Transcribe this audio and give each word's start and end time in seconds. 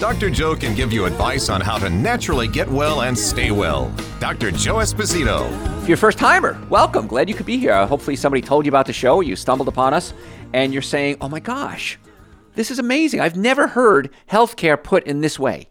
Dr. 0.00 0.30
Joe 0.30 0.56
can 0.56 0.74
give 0.74 0.94
you 0.94 1.04
advice 1.04 1.50
on 1.50 1.60
how 1.60 1.76
to 1.76 1.90
naturally 1.90 2.48
get 2.48 2.66
well 2.66 3.02
and 3.02 3.16
stay 3.16 3.50
well. 3.50 3.94
Dr. 4.18 4.50
Joe 4.50 4.76
Esposito. 4.76 5.46
If 5.82 5.88
you're 5.88 5.96
a 5.96 5.98
first 5.98 6.16
timer, 6.16 6.58
welcome. 6.70 7.06
Glad 7.06 7.28
you 7.28 7.34
could 7.34 7.44
be 7.44 7.58
here. 7.58 7.74
Uh, 7.74 7.86
hopefully, 7.86 8.16
somebody 8.16 8.40
told 8.40 8.64
you 8.64 8.70
about 8.70 8.86
the 8.86 8.94
show, 8.94 9.20
you 9.20 9.36
stumbled 9.36 9.68
upon 9.68 9.92
us, 9.92 10.14
and 10.54 10.72
you're 10.72 10.80
saying, 10.80 11.18
oh 11.20 11.28
my 11.28 11.38
gosh, 11.38 11.98
this 12.54 12.70
is 12.70 12.78
amazing. 12.78 13.20
I've 13.20 13.36
never 13.36 13.66
heard 13.66 14.08
healthcare 14.26 14.82
put 14.82 15.06
in 15.06 15.20
this 15.20 15.38
way. 15.38 15.68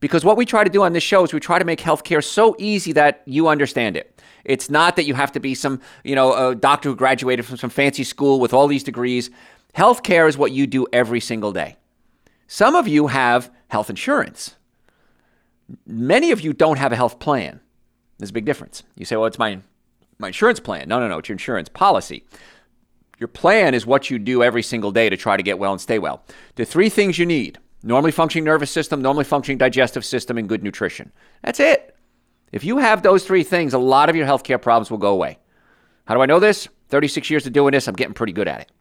Because 0.00 0.24
what 0.24 0.38
we 0.38 0.46
try 0.46 0.64
to 0.64 0.70
do 0.70 0.82
on 0.82 0.94
this 0.94 1.04
show 1.04 1.22
is 1.22 1.34
we 1.34 1.38
try 1.38 1.58
to 1.58 1.64
make 1.66 1.80
healthcare 1.80 2.24
so 2.24 2.56
easy 2.58 2.92
that 2.92 3.20
you 3.26 3.48
understand 3.48 3.98
it. 3.98 4.18
It's 4.44 4.70
not 4.70 4.96
that 4.96 5.04
you 5.04 5.12
have 5.12 5.32
to 5.32 5.40
be 5.40 5.54
some, 5.54 5.82
you 6.04 6.14
know, 6.14 6.32
a 6.32 6.54
doctor 6.54 6.88
who 6.88 6.96
graduated 6.96 7.44
from 7.44 7.58
some 7.58 7.68
fancy 7.68 8.02
school 8.02 8.40
with 8.40 8.54
all 8.54 8.66
these 8.66 8.82
degrees. 8.82 9.28
Healthcare 9.76 10.26
is 10.26 10.38
what 10.38 10.52
you 10.52 10.66
do 10.66 10.86
every 10.90 11.20
single 11.20 11.52
day. 11.52 11.76
Some 12.46 12.74
of 12.74 12.86
you 12.86 13.08
have 13.08 13.50
health 13.68 13.90
insurance. 13.90 14.56
Many 15.86 16.30
of 16.30 16.40
you 16.40 16.52
don't 16.52 16.78
have 16.78 16.92
a 16.92 16.96
health 16.96 17.18
plan. 17.18 17.60
There's 18.18 18.30
a 18.30 18.34
big 18.34 18.44
difference. 18.44 18.82
You 18.94 19.04
say, 19.04 19.16
well, 19.16 19.26
it's 19.26 19.38
my, 19.38 19.58
my 20.18 20.28
insurance 20.28 20.60
plan. 20.60 20.88
No, 20.88 21.00
no, 21.00 21.08
no, 21.08 21.18
it's 21.18 21.28
your 21.28 21.34
insurance 21.34 21.68
policy. 21.68 22.24
Your 23.18 23.28
plan 23.28 23.74
is 23.74 23.86
what 23.86 24.10
you 24.10 24.18
do 24.18 24.42
every 24.42 24.62
single 24.62 24.92
day 24.92 25.08
to 25.08 25.16
try 25.16 25.36
to 25.36 25.42
get 25.42 25.58
well 25.58 25.72
and 25.72 25.80
stay 25.80 25.98
well. 25.98 26.22
The 26.54 26.64
three 26.64 26.88
things 26.88 27.18
you 27.18 27.26
need 27.26 27.58
normally 27.82 28.10
functioning 28.10 28.44
nervous 28.44 28.70
system, 28.70 29.00
normally 29.00 29.24
functioning 29.24 29.58
digestive 29.58 30.04
system, 30.04 30.38
and 30.38 30.48
good 30.48 30.62
nutrition. 30.62 31.12
That's 31.42 31.60
it. 31.60 31.96
If 32.52 32.64
you 32.64 32.78
have 32.78 33.02
those 33.02 33.24
three 33.24 33.42
things, 33.42 33.74
a 33.74 33.78
lot 33.78 34.08
of 34.08 34.16
your 34.16 34.26
healthcare 34.26 34.60
problems 34.60 34.90
will 34.90 34.98
go 34.98 35.12
away. 35.12 35.38
How 36.04 36.14
do 36.14 36.20
I 36.20 36.26
know 36.26 36.40
this? 36.40 36.68
36 36.88 37.30
years 37.30 37.46
of 37.46 37.52
doing 37.52 37.72
this, 37.72 37.88
I'm 37.88 37.94
getting 37.94 38.14
pretty 38.14 38.32
good 38.32 38.48
at 38.48 38.60
it. 38.60 38.72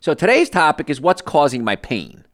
So 0.00 0.14
today's 0.14 0.50
topic 0.50 0.90
is 0.90 1.00
what's 1.00 1.22
causing 1.22 1.62
my 1.62 1.76
pain 1.76 2.24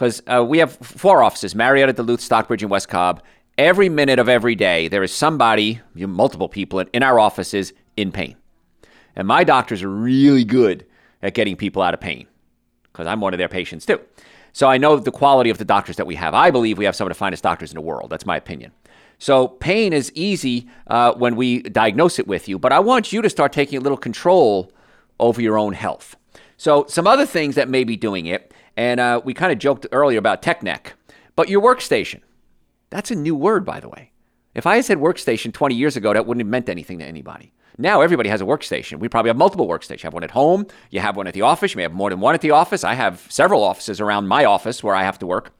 because 0.00 0.22
uh, 0.28 0.42
we 0.42 0.56
have 0.56 0.72
four 0.76 1.22
offices 1.22 1.54
Marietta, 1.54 1.92
Duluth, 1.92 2.22
Stockbridge, 2.22 2.62
and 2.62 2.70
West 2.70 2.88
Cobb. 2.88 3.22
Every 3.58 3.90
minute 3.90 4.18
of 4.18 4.30
every 4.30 4.54
day, 4.54 4.88
there 4.88 5.02
is 5.02 5.12
somebody, 5.12 5.78
multiple 5.94 6.48
people 6.48 6.82
in 6.94 7.02
our 7.02 7.20
offices 7.20 7.74
in 7.98 8.10
pain. 8.10 8.36
And 9.14 9.28
my 9.28 9.44
doctors 9.44 9.82
are 9.82 9.90
really 9.90 10.42
good 10.42 10.86
at 11.20 11.34
getting 11.34 11.54
people 11.54 11.82
out 11.82 11.92
of 11.92 12.00
pain 12.00 12.26
because 12.84 13.06
I'm 13.06 13.20
one 13.20 13.34
of 13.34 13.38
their 13.38 13.50
patients 13.50 13.84
too. 13.84 14.00
So 14.54 14.68
I 14.68 14.78
know 14.78 14.96
the 14.96 15.10
quality 15.10 15.50
of 15.50 15.58
the 15.58 15.66
doctors 15.66 15.96
that 15.96 16.06
we 16.06 16.14
have. 16.14 16.32
I 16.32 16.50
believe 16.50 16.78
we 16.78 16.86
have 16.86 16.96
some 16.96 17.06
of 17.06 17.10
the 17.10 17.18
finest 17.18 17.42
doctors 17.42 17.70
in 17.70 17.74
the 17.74 17.82
world. 17.82 18.08
That's 18.08 18.24
my 18.24 18.38
opinion. 18.38 18.72
So 19.18 19.48
pain 19.48 19.92
is 19.92 20.10
easy 20.14 20.66
uh, 20.86 21.12
when 21.12 21.36
we 21.36 21.60
diagnose 21.60 22.18
it 22.18 22.26
with 22.26 22.48
you, 22.48 22.58
but 22.58 22.72
I 22.72 22.78
want 22.78 23.12
you 23.12 23.20
to 23.20 23.28
start 23.28 23.52
taking 23.52 23.76
a 23.76 23.82
little 23.82 23.98
control 23.98 24.72
over 25.18 25.42
your 25.42 25.58
own 25.58 25.74
health. 25.74 26.16
So 26.56 26.86
some 26.88 27.06
other 27.06 27.26
things 27.26 27.54
that 27.56 27.68
may 27.68 27.84
be 27.84 27.98
doing 27.98 28.24
it 28.24 28.54
and 28.76 29.00
uh, 29.00 29.20
we 29.24 29.34
kind 29.34 29.52
of 29.52 29.58
joked 29.58 29.86
earlier 29.92 30.18
about 30.18 30.42
tech 30.42 30.62
neck, 30.62 30.94
but 31.36 31.48
your 31.48 31.62
workstation. 31.62 32.20
That's 32.90 33.10
a 33.10 33.14
new 33.14 33.34
word, 33.34 33.64
by 33.64 33.80
the 33.80 33.88
way. 33.88 34.10
If 34.54 34.66
I 34.66 34.76
had 34.76 34.84
said 34.84 34.98
workstation 34.98 35.52
20 35.52 35.74
years 35.74 35.96
ago, 35.96 36.12
that 36.12 36.26
wouldn't 36.26 36.44
have 36.44 36.50
meant 36.50 36.68
anything 36.68 36.98
to 36.98 37.04
anybody. 37.04 37.52
Now 37.78 38.00
everybody 38.00 38.28
has 38.28 38.40
a 38.40 38.44
workstation. 38.44 38.98
We 38.98 39.08
probably 39.08 39.30
have 39.30 39.36
multiple 39.36 39.68
workstations. 39.68 40.02
You 40.02 40.06
have 40.08 40.14
one 40.14 40.24
at 40.24 40.32
home, 40.32 40.66
you 40.90 41.00
have 41.00 41.16
one 41.16 41.26
at 41.26 41.34
the 41.34 41.42
office, 41.42 41.72
you 41.72 41.76
may 41.78 41.84
have 41.84 41.92
more 41.92 42.10
than 42.10 42.20
one 42.20 42.34
at 42.34 42.40
the 42.40 42.50
office. 42.50 42.84
I 42.84 42.94
have 42.94 43.26
several 43.30 43.62
offices 43.62 44.00
around 44.00 44.28
my 44.28 44.44
office 44.44 44.82
where 44.82 44.94
I 44.94 45.04
have 45.04 45.18
to 45.20 45.26
work. 45.26 45.54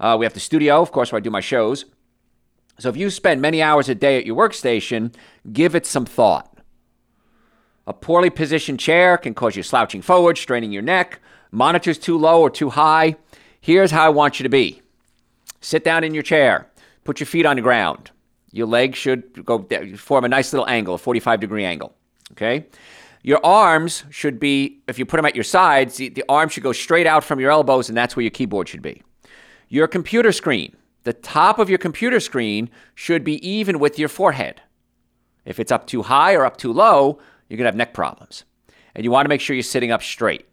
Uh, 0.00 0.16
we 0.18 0.24
have 0.26 0.34
the 0.34 0.40
studio, 0.40 0.80
of 0.80 0.90
course, 0.90 1.12
where 1.12 1.18
I 1.18 1.20
do 1.20 1.30
my 1.30 1.40
shows. 1.40 1.84
So 2.78 2.88
if 2.88 2.96
you 2.96 3.10
spend 3.10 3.40
many 3.40 3.62
hours 3.62 3.88
a 3.88 3.94
day 3.94 4.18
at 4.18 4.26
your 4.26 4.36
workstation, 4.36 5.14
give 5.52 5.76
it 5.76 5.86
some 5.86 6.04
thought. 6.04 6.51
A 7.86 7.92
poorly 7.92 8.30
positioned 8.30 8.78
chair 8.78 9.18
can 9.18 9.34
cause 9.34 9.56
you 9.56 9.62
slouching 9.62 10.02
forward, 10.02 10.38
straining 10.38 10.72
your 10.72 10.82
neck. 10.82 11.20
Monitors 11.50 11.98
too 11.98 12.16
low 12.16 12.40
or 12.40 12.50
too 12.50 12.70
high. 12.70 13.16
Here's 13.60 13.90
how 13.90 14.06
I 14.06 14.08
want 14.08 14.38
you 14.38 14.44
to 14.44 14.48
be 14.48 14.82
sit 15.60 15.84
down 15.84 16.02
in 16.02 16.12
your 16.12 16.22
chair, 16.22 16.68
put 17.04 17.20
your 17.20 17.26
feet 17.26 17.46
on 17.46 17.56
the 17.56 17.62
ground. 17.62 18.10
Your 18.50 18.66
legs 18.66 18.98
should 18.98 19.44
go 19.44 19.66
form 19.96 20.24
a 20.24 20.28
nice 20.28 20.52
little 20.52 20.68
angle, 20.68 20.94
a 20.94 20.98
45 20.98 21.40
degree 21.40 21.64
angle. 21.64 21.94
Okay? 22.32 22.66
Your 23.22 23.44
arms 23.44 24.04
should 24.10 24.40
be, 24.40 24.80
if 24.88 24.98
you 24.98 25.06
put 25.06 25.16
them 25.16 25.24
at 25.24 25.36
your 25.36 25.44
sides, 25.44 25.96
the, 25.96 26.08
the 26.08 26.24
arms 26.28 26.52
should 26.52 26.64
go 26.64 26.72
straight 26.72 27.06
out 27.06 27.22
from 27.22 27.38
your 27.38 27.52
elbows, 27.52 27.88
and 27.88 27.96
that's 27.96 28.16
where 28.16 28.22
your 28.22 28.30
keyboard 28.30 28.68
should 28.68 28.82
be. 28.82 29.02
Your 29.68 29.86
computer 29.86 30.32
screen, 30.32 30.76
the 31.04 31.12
top 31.12 31.58
of 31.58 31.70
your 31.70 31.78
computer 31.78 32.18
screen 32.18 32.68
should 32.94 33.22
be 33.22 33.46
even 33.48 33.78
with 33.78 33.98
your 33.98 34.08
forehead. 34.08 34.60
If 35.44 35.60
it's 35.60 35.72
up 35.72 35.86
too 35.86 36.02
high 36.02 36.34
or 36.34 36.44
up 36.44 36.56
too 36.56 36.72
low, 36.72 37.18
you're 37.52 37.58
going 37.58 37.66
to 37.66 37.68
have 37.68 37.76
neck 37.76 37.92
problems. 37.92 38.44
And 38.94 39.04
you 39.04 39.10
want 39.10 39.26
to 39.26 39.28
make 39.28 39.42
sure 39.42 39.54
you're 39.54 39.62
sitting 39.62 39.90
up 39.90 40.02
straight. 40.02 40.46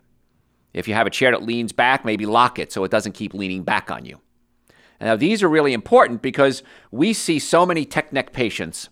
If 0.73 0.87
you 0.87 0.93
have 0.93 1.07
a 1.07 1.09
chair 1.09 1.31
that 1.31 1.43
leans 1.43 1.71
back, 1.71 2.03
maybe 2.03 2.25
lock 2.25 2.59
it 2.59 2.73
so 2.73 2.83
it 2.83 2.91
doesn't 2.91 3.13
keep 3.13 3.33
leaning 3.33 3.63
back 3.63 3.89
on 3.89 4.03
you. 4.05 4.19
Now, 4.99 5.15
these 5.15 5.41
are 5.41 5.49
really 5.49 5.71
important 5.71 6.21
because 6.21 6.61
we 6.91 7.13
see 7.13 7.39
so 7.39 7.65
many 7.65 7.85
tech 7.85 8.11
neck 8.11 8.33
patients 8.33 8.89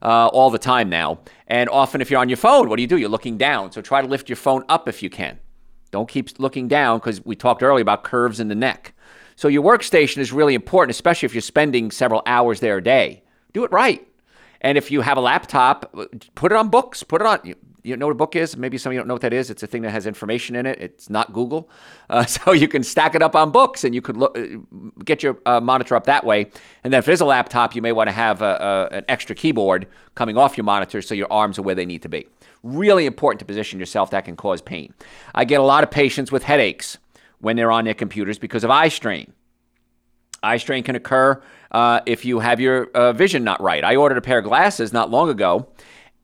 uh, 0.00 0.28
all 0.28 0.48
the 0.48 0.58
time 0.58 0.88
now. 0.88 1.20
And 1.46 1.68
often, 1.68 2.00
if 2.00 2.10
you're 2.10 2.20
on 2.20 2.30
your 2.30 2.38
phone, 2.38 2.70
what 2.70 2.76
do 2.76 2.82
you 2.82 2.88
do? 2.88 2.96
You're 2.96 3.10
looking 3.10 3.36
down. 3.36 3.72
So 3.72 3.82
try 3.82 4.00
to 4.00 4.08
lift 4.08 4.30
your 4.30 4.36
phone 4.36 4.64
up 4.70 4.88
if 4.88 5.02
you 5.02 5.10
can. 5.10 5.38
Don't 5.90 6.08
keep 6.08 6.38
looking 6.38 6.66
down 6.66 6.98
because 6.98 7.22
we 7.24 7.36
talked 7.36 7.62
earlier 7.62 7.82
about 7.82 8.04
curves 8.04 8.40
in 8.40 8.48
the 8.48 8.54
neck. 8.54 8.94
So 9.36 9.48
your 9.48 9.62
workstation 9.62 10.18
is 10.18 10.32
really 10.32 10.54
important, 10.54 10.90
especially 10.92 11.26
if 11.26 11.34
you're 11.34 11.42
spending 11.42 11.90
several 11.90 12.22
hours 12.26 12.60
there 12.60 12.78
a 12.78 12.82
day. 12.82 13.22
Do 13.52 13.64
it 13.64 13.72
right. 13.72 14.06
And 14.60 14.76
if 14.76 14.90
you 14.90 15.00
have 15.00 15.16
a 15.16 15.20
laptop, 15.20 15.94
put 16.34 16.52
it 16.52 16.56
on 16.56 16.68
books. 16.68 17.02
Put 17.02 17.22
it 17.22 17.26
on 17.26 17.54
you 17.82 17.96
know 17.96 18.06
what 18.06 18.12
a 18.12 18.16
book 18.16 18.36
is? 18.36 18.56
Maybe 18.56 18.78
some 18.78 18.90
of 18.90 18.94
you 18.94 19.00
don't 19.00 19.08
know 19.08 19.14
what 19.14 19.22
that 19.22 19.32
is. 19.32 19.50
It's 19.50 19.62
a 19.62 19.66
thing 19.66 19.82
that 19.82 19.90
has 19.90 20.06
information 20.06 20.56
in 20.56 20.66
it. 20.66 20.78
It's 20.80 21.08
not 21.08 21.32
Google, 21.32 21.70
uh, 22.08 22.24
so 22.26 22.52
you 22.52 22.68
can 22.68 22.82
stack 22.82 23.14
it 23.14 23.22
up 23.22 23.34
on 23.34 23.50
books, 23.50 23.84
and 23.84 23.94
you 23.94 24.02
could 24.02 24.16
look, 24.16 24.36
uh, 24.36 24.58
get 25.04 25.22
your 25.22 25.38
uh, 25.46 25.60
monitor 25.60 25.94
up 25.94 26.04
that 26.04 26.24
way. 26.24 26.50
And 26.84 26.92
then 26.92 26.98
if 26.98 27.08
it 27.08 27.12
is 27.12 27.20
a 27.20 27.24
laptop, 27.24 27.74
you 27.74 27.82
may 27.82 27.92
want 27.92 28.08
to 28.08 28.12
have 28.12 28.42
a, 28.42 28.88
a, 28.92 28.96
an 28.96 29.04
extra 29.08 29.34
keyboard 29.34 29.86
coming 30.14 30.36
off 30.36 30.56
your 30.56 30.64
monitor 30.64 31.02
so 31.02 31.14
your 31.14 31.32
arms 31.32 31.58
are 31.58 31.62
where 31.62 31.74
they 31.74 31.86
need 31.86 32.02
to 32.02 32.08
be. 32.08 32.26
Really 32.62 33.06
important 33.06 33.40
to 33.40 33.44
position 33.44 33.78
yourself. 33.78 34.10
That 34.10 34.24
can 34.24 34.36
cause 34.36 34.60
pain. 34.60 34.92
I 35.34 35.44
get 35.44 35.60
a 35.60 35.64
lot 35.64 35.82
of 35.82 35.90
patients 35.90 36.30
with 36.30 36.42
headaches 36.42 36.98
when 37.38 37.56
they're 37.56 37.72
on 37.72 37.84
their 37.84 37.94
computers 37.94 38.38
because 38.38 38.64
of 38.64 38.70
eye 38.70 38.88
strain. 38.88 39.32
Eye 40.42 40.58
strain 40.58 40.82
can 40.82 40.96
occur 40.96 41.42
uh, 41.70 42.00
if 42.06 42.24
you 42.24 42.40
have 42.40 42.60
your 42.60 42.86
uh, 42.92 43.12
vision 43.12 43.44
not 43.44 43.60
right. 43.60 43.84
I 43.84 43.96
ordered 43.96 44.18
a 44.18 44.22
pair 44.22 44.38
of 44.38 44.44
glasses 44.44 44.92
not 44.92 45.10
long 45.10 45.28
ago 45.28 45.68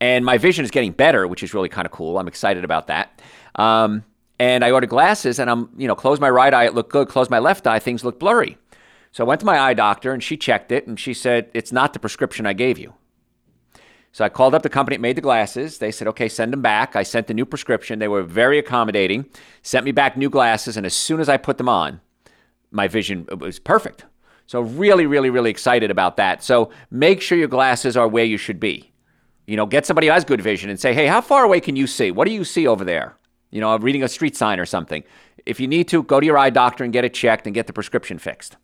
and 0.01 0.25
my 0.25 0.39
vision 0.39 0.65
is 0.65 0.71
getting 0.71 0.93
better, 0.93 1.27
which 1.27 1.43
is 1.43 1.55
really 1.55 1.69
kind 1.69 1.87
of 1.87 1.93
cool. 1.93 2.19
I'm 2.19 2.29
excited 2.29 2.65
about 2.65 2.89
that. 2.89 3.21
Um, 3.55 4.05
and 4.39 4.65
I 4.65 4.71
ordered 4.71 4.91
glasses, 4.91 5.39
and 5.39 5.49
I'm, 5.49 5.71
you 5.79 5.89
know, 5.89 5.95
close 5.95 6.21
my 6.21 6.29
right 6.29 6.53
eye, 6.53 6.67
it 6.67 6.75
looked 6.75 6.93
good. 6.93 7.09
Close 7.09 7.31
my 7.31 7.39
left 7.39 7.67
eye, 7.67 7.79
things 7.79 8.05
look 8.05 8.21
blurry. 8.21 8.59
So 9.13 9.25
I 9.25 9.27
went 9.27 9.41
to 9.41 9.47
my 9.47 9.59
eye 9.59 9.73
doctor, 9.73 10.13
and 10.13 10.23
she 10.23 10.37
checked 10.37 10.71
it, 10.71 10.87
and 10.87 11.01
she 11.01 11.15
said 11.15 11.51
it's 11.55 11.73
not 11.73 11.95
the 11.95 11.99
prescription 11.99 12.45
I 12.45 12.53
gave 12.53 12.79
you. 12.79 12.93
So 14.13 14.25
I 14.25 14.29
called 14.29 14.55
up 14.55 14.63
the 14.63 14.69
company 14.69 14.97
that 14.97 15.01
made 15.01 15.17
the 15.17 15.23
glasses. 15.23 15.79
They 15.79 15.91
said, 15.91 16.09
okay, 16.09 16.29
send 16.29 16.53
them 16.53 16.63
back. 16.63 16.97
I 16.97 17.03
sent 17.03 17.27
the 17.27 17.35
new 17.35 17.47
prescription. 17.47 17.99
They 17.99 18.09
were 18.09 18.23
very 18.23 18.59
accommodating, 18.59 19.27
sent 19.63 19.85
me 19.85 19.93
back 19.93 20.17
new 20.17 20.31
glasses, 20.31 20.77
and 20.77 20.85
as 20.85 20.95
soon 20.95 21.21
as 21.21 21.29
I 21.29 21.39
put 21.39 21.57
them 21.57 21.69
on, 21.69 22.01
my 22.71 22.89
vision 22.89 23.27
was 23.39 23.59
perfect. 23.59 24.05
So 24.47 24.61
really, 24.61 25.07
really, 25.07 25.31
really 25.31 25.51
excited 25.51 25.91
about 25.91 26.17
that. 26.17 26.43
So 26.43 26.71
make 26.91 27.21
sure 27.21 27.37
your 27.37 27.49
glasses 27.49 27.97
are 27.97 28.09
where 28.09 28.25
you 28.25 28.37
should 28.37 28.61
be. 28.61 28.93
You 29.47 29.57
know, 29.57 29.67
get 29.67 29.87
somebody 29.87 30.09
who 30.09 30.13
has 30.13 30.25
good 30.25 30.41
vision 30.41 30.71
and 30.71 30.79
say, 30.79 30.95
hey, 30.95 31.07
how 31.07 31.21
far 31.21 31.45
away 31.45 31.61
can 31.61 31.77
you 31.77 31.87
see? 31.87 32.11
What 32.11 32.27
do 32.27 32.35
you 32.35 32.45
see 32.45 32.67
over 32.67 32.85
there? 32.85 33.17
You 33.51 33.61
know, 33.61 33.77
reading 33.77 34.03
a 34.03 34.09
street 34.09 34.37
sign 34.37 34.59
or 34.59 34.67
something. 34.67 35.05
If 35.45 35.61
you 35.61 35.69
need 35.69 35.87
to, 35.89 36.03
go 36.03 36.19
to 36.19 36.27
your 36.27 36.37
eye 36.37 36.51
doctor 36.51 36.83
and 36.83 36.93
get 36.93 37.05
it 37.05 37.15
checked 37.15 37.47
and 37.47 37.55
get 37.55 37.69
the 37.69 37.73
prescription 37.73 38.19
fixed. 38.19 38.57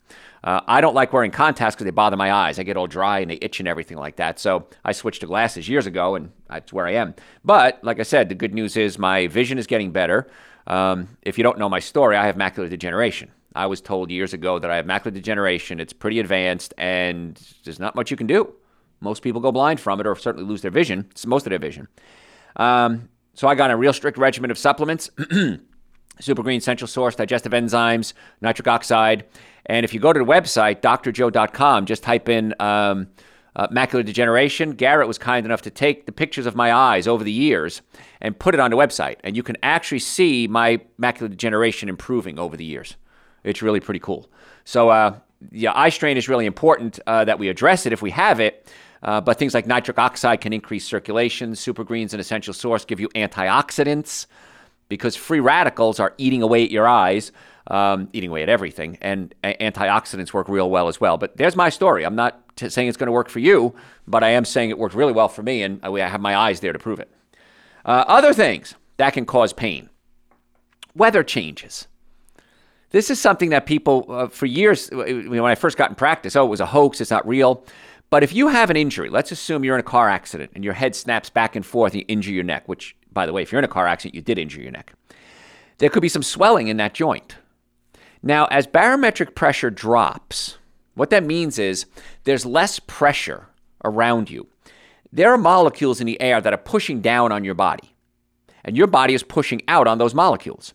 Uh, 0.42 0.60
I 0.66 0.80
don't 0.80 0.94
like 0.94 1.12
wearing 1.12 1.30
contacts 1.30 1.76
because 1.76 1.84
they 1.84 1.92
bother 1.92 2.16
my 2.16 2.32
eyes. 2.32 2.58
I 2.58 2.64
get 2.64 2.76
all 2.76 2.88
dry 2.88 3.20
and 3.20 3.30
they 3.30 3.38
itch 3.40 3.60
and 3.60 3.68
everything 3.68 3.96
like 3.96 4.16
that. 4.16 4.40
So 4.40 4.66
I 4.84 4.90
switched 4.90 5.20
to 5.20 5.26
glasses 5.26 5.68
years 5.68 5.86
ago, 5.86 6.16
and 6.16 6.32
that's 6.48 6.72
where 6.72 6.86
I 6.86 6.94
am. 6.94 7.14
But 7.44 7.82
like 7.84 8.00
I 8.00 8.02
said, 8.02 8.28
the 8.28 8.34
good 8.34 8.52
news 8.52 8.76
is 8.76 8.98
my 8.98 9.28
vision 9.28 9.58
is 9.58 9.68
getting 9.68 9.92
better. 9.92 10.28
Um, 10.66 11.08
if 11.22 11.38
you 11.38 11.44
don't 11.44 11.58
know 11.58 11.68
my 11.68 11.78
story, 11.78 12.16
I 12.16 12.26
have 12.26 12.34
macular 12.36 12.68
degeneration. 12.68 13.30
I 13.54 13.66
was 13.66 13.80
told 13.80 14.10
years 14.10 14.32
ago 14.32 14.58
that 14.58 14.70
I 14.70 14.76
have 14.76 14.86
macular 14.86 15.12
degeneration. 15.12 15.80
It's 15.80 15.92
pretty 15.92 16.20
advanced, 16.20 16.74
and 16.78 17.40
there's 17.64 17.78
not 17.78 17.94
much 17.94 18.10
you 18.10 18.16
can 18.16 18.26
do. 18.26 18.54
Most 19.00 19.22
people 19.22 19.40
go 19.40 19.52
blind 19.52 19.80
from 19.80 20.00
it 20.00 20.06
or 20.06 20.14
certainly 20.16 20.48
lose 20.48 20.62
their 20.62 20.70
vision. 20.70 21.06
It's 21.10 21.26
most 21.26 21.46
of 21.46 21.50
their 21.50 21.58
vision. 21.58 21.88
Um, 22.56 23.08
so 23.34 23.48
I 23.48 23.54
got 23.54 23.70
a 23.70 23.76
real 23.76 23.92
strict 23.92 24.18
regimen 24.18 24.50
of 24.50 24.58
supplements. 24.58 25.10
Super 26.20 26.42
Green 26.42 26.58
Essential 26.58 26.86
Source, 26.86 27.16
digestive 27.16 27.52
enzymes, 27.52 28.12
nitric 28.40 28.68
oxide. 28.68 29.24
And 29.66 29.84
if 29.84 29.92
you 29.94 30.00
go 30.00 30.12
to 30.12 30.18
the 30.18 30.24
website, 30.24 30.80
drjoe.com, 30.80 31.86
just 31.86 32.02
type 32.02 32.28
in 32.28 32.54
um, 32.60 33.08
Uh, 33.54 33.66
macular 33.68 34.02
degeneration, 34.02 34.72
Garrett 34.72 35.06
was 35.06 35.18
kind 35.18 35.44
enough 35.44 35.60
to 35.60 35.70
take 35.70 36.06
the 36.06 36.12
pictures 36.12 36.46
of 36.46 36.56
my 36.56 36.72
eyes 36.72 37.06
over 37.06 37.22
the 37.22 37.32
years 37.32 37.82
and 38.18 38.38
put 38.38 38.54
it 38.54 38.60
on 38.60 38.70
the 38.70 38.78
website. 38.78 39.16
And 39.22 39.36
you 39.36 39.42
can 39.42 39.56
actually 39.62 39.98
see 39.98 40.48
my 40.48 40.80
macular 40.98 41.28
degeneration 41.28 41.90
improving 41.90 42.38
over 42.38 42.56
the 42.56 42.64
years. 42.64 42.96
It's 43.44 43.62
really 43.62 43.80
pretty 43.80 44.00
cool. 44.00 44.30
So, 44.64 44.88
uh, 44.90 45.16
yeah, 45.50 45.72
eye 45.74 45.88
strain 45.88 46.16
is 46.16 46.28
really 46.28 46.46
important 46.46 47.00
uh, 47.06 47.24
that 47.24 47.38
we 47.38 47.48
address 47.48 47.86
it 47.86 47.92
if 47.92 48.02
we 48.02 48.10
have 48.10 48.40
it. 48.40 48.72
Uh, 49.02 49.20
but 49.20 49.36
things 49.38 49.52
like 49.52 49.66
nitric 49.66 49.98
oxide 49.98 50.40
can 50.40 50.52
increase 50.52 50.86
circulation. 50.86 51.56
Super 51.56 51.82
greens, 51.82 52.14
an 52.14 52.20
essential 52.20 52.54
source, 52.54 52.84
give 52.84 53.00
you 53.00 53.08
antioxidants 53.10 54.26
because 54.88 55.16
free 55.16 55.40
radicals 55.40 55.98
are 55.98 56.14
eating 56.18 56.42
away 56.42 56.64
at 56.64 56.70
your 56.70 56.86
eyes, 56.86 57.32
um, 57.68 58.08
eating 58.12 58.30
away 58.30 58.42
at 58.42 58.48
everything, 58.48 58.98
and 59.00 59.34
a- 59.42 59.54
antioxidants 59.54 60.32
work 60.32 60.48
real 60.48 60.70
well 60.70 60.86
as 60.86 61.00
well. 61.00 61.18
But 61.18 61.36
there's 61.36 61.56
my 61.56 61.68
story. 61.68 62.04
I'm 62.04 62.14
not 62.14 62.56
t- 62.56 62.68
saying 62.68 62.88
it's 62.88 62.96
going 62.96 63.06
to 63.06 63.12
work 63.12 63.28
for 63.28 63.40
you, 63.40 63.74
but 64.06 64.22
I 64.22 64.28
am 64.30 64.44
saying 64.44 64.70
it 64.70 64.78
worked 64.78 64.94
really 64.94 65.12
well 65.12 65.28
for 65.28 65.42
me, 65.42 65.62
and 65.62 65.80
I 65.82 65.98
have 66.00 66.20
my 66.20 66.36
eyes 66.36 66.60
there 66.60 66.72
to 66.72 66.78
prove 66.78 67.00
it. 67.00 67.10
Uh, 67.84 68.04
other 68.06 68.32
things 68.32 68.74
that 68.98 69.14
can 69.14 69.26
cause 69.26 69.52
pain 69.52 69.88
weather 70.94 71.22
changes. 71.22 71.88
This 72.92 73.10
is 73.10 73.20
something 73.20 73.50
that 73.50 73.66
people, 73.66 74.06
uh, 74.08 74.28
for 74.28 74.46
years, 74.46 74.90
when 74.90 75.44
I 75.44 75.54
first 75.54 75.76
got 75.76 75.90
in 75.90 75.96
practice, 75.96 76.36
oh, 76.36 76.44
it 76.44 76.50
was 76.50 76.60
a 76.60 76.66
hoax, 76.66 77.00
it's 77.00 77.10
not 77.10 77.26
real. 77.26 77.64
But 78.10 78.22
if 78.22 78.34
you 78.34 78.48
have 78.48 78.68
an 78.68 78.76
injury, 78.76 79.08
let's 79.08 79.32
assume 79.32 79.64
you're 79.64 79.74
in 79.74 79.80
a 79.80 79.82
car 79.82 80.10
accident 80.10 80.52
and 80.54 80.62
your 80.62 80.74
head 80.74 80.94
snaps 80.94 81.30
back 81.30 81.56
and 81.56 81.64
forth 81.64 81.94
and 81.94 82.00
you 82.00 82.06
injure 82.06 82.32
your 82.32 82.44
neck, 82.44 82.68
which, 82.68 82.94
by 83.10 83.24
the 83.24 83.32
way, 83.32 83.40
if 83.40 83.50
you're 83.50 83.58
in 83.58 83.64
a 83.64 83.68
car 83.68 83.86
accident, 83.86 84.14
you 84.14 84.20
did 84.20 84.38
injure 84.38 84.60
your 84.60 84.70
neck. 84.70 84.92
There 85.78 85.88
could 85.88 86.02
be 86.02 86.10
some 86.10 86.22
swelling 86.22 86.68
in 86.68 86.76
that 86.76 86.92
joint. 86.92 87.36
Now, 88.22 88.44
as 88.50 88.66
barometric 88.66 89.34
pressure 89.34 89.70
drops, 89.70 90.58
what 90.94 91.08
that 91.10 91.24
means 91.24 91.58
is 91.58 91.86
there's 92.24 92.44
less 92.44 92.78
pressure 92.78 93.48
around 93.82 94.30
you. 94.30 94.46
There 95.10 95.32
are 95.32 95.38
molecules 95.38 96.00
in 96.00 96.06
the 96.06 96.20
air 96.20 96.42
that 96.42 96.52
are 96.52 96.58
pushing 96.58 97.00
down 97.00 97.32
on 97.32 97.42
your 97.44 97.54
body, 97.54 97.94
and 98.64 98.76
your 98.76 98.86
body 98.86 99.14
is 99.14 99.22
pushing 99.22 99.62
out 99.66 99.86
on 99.88 99.96
those 99.96 100.14
molecules. 100.14 100.74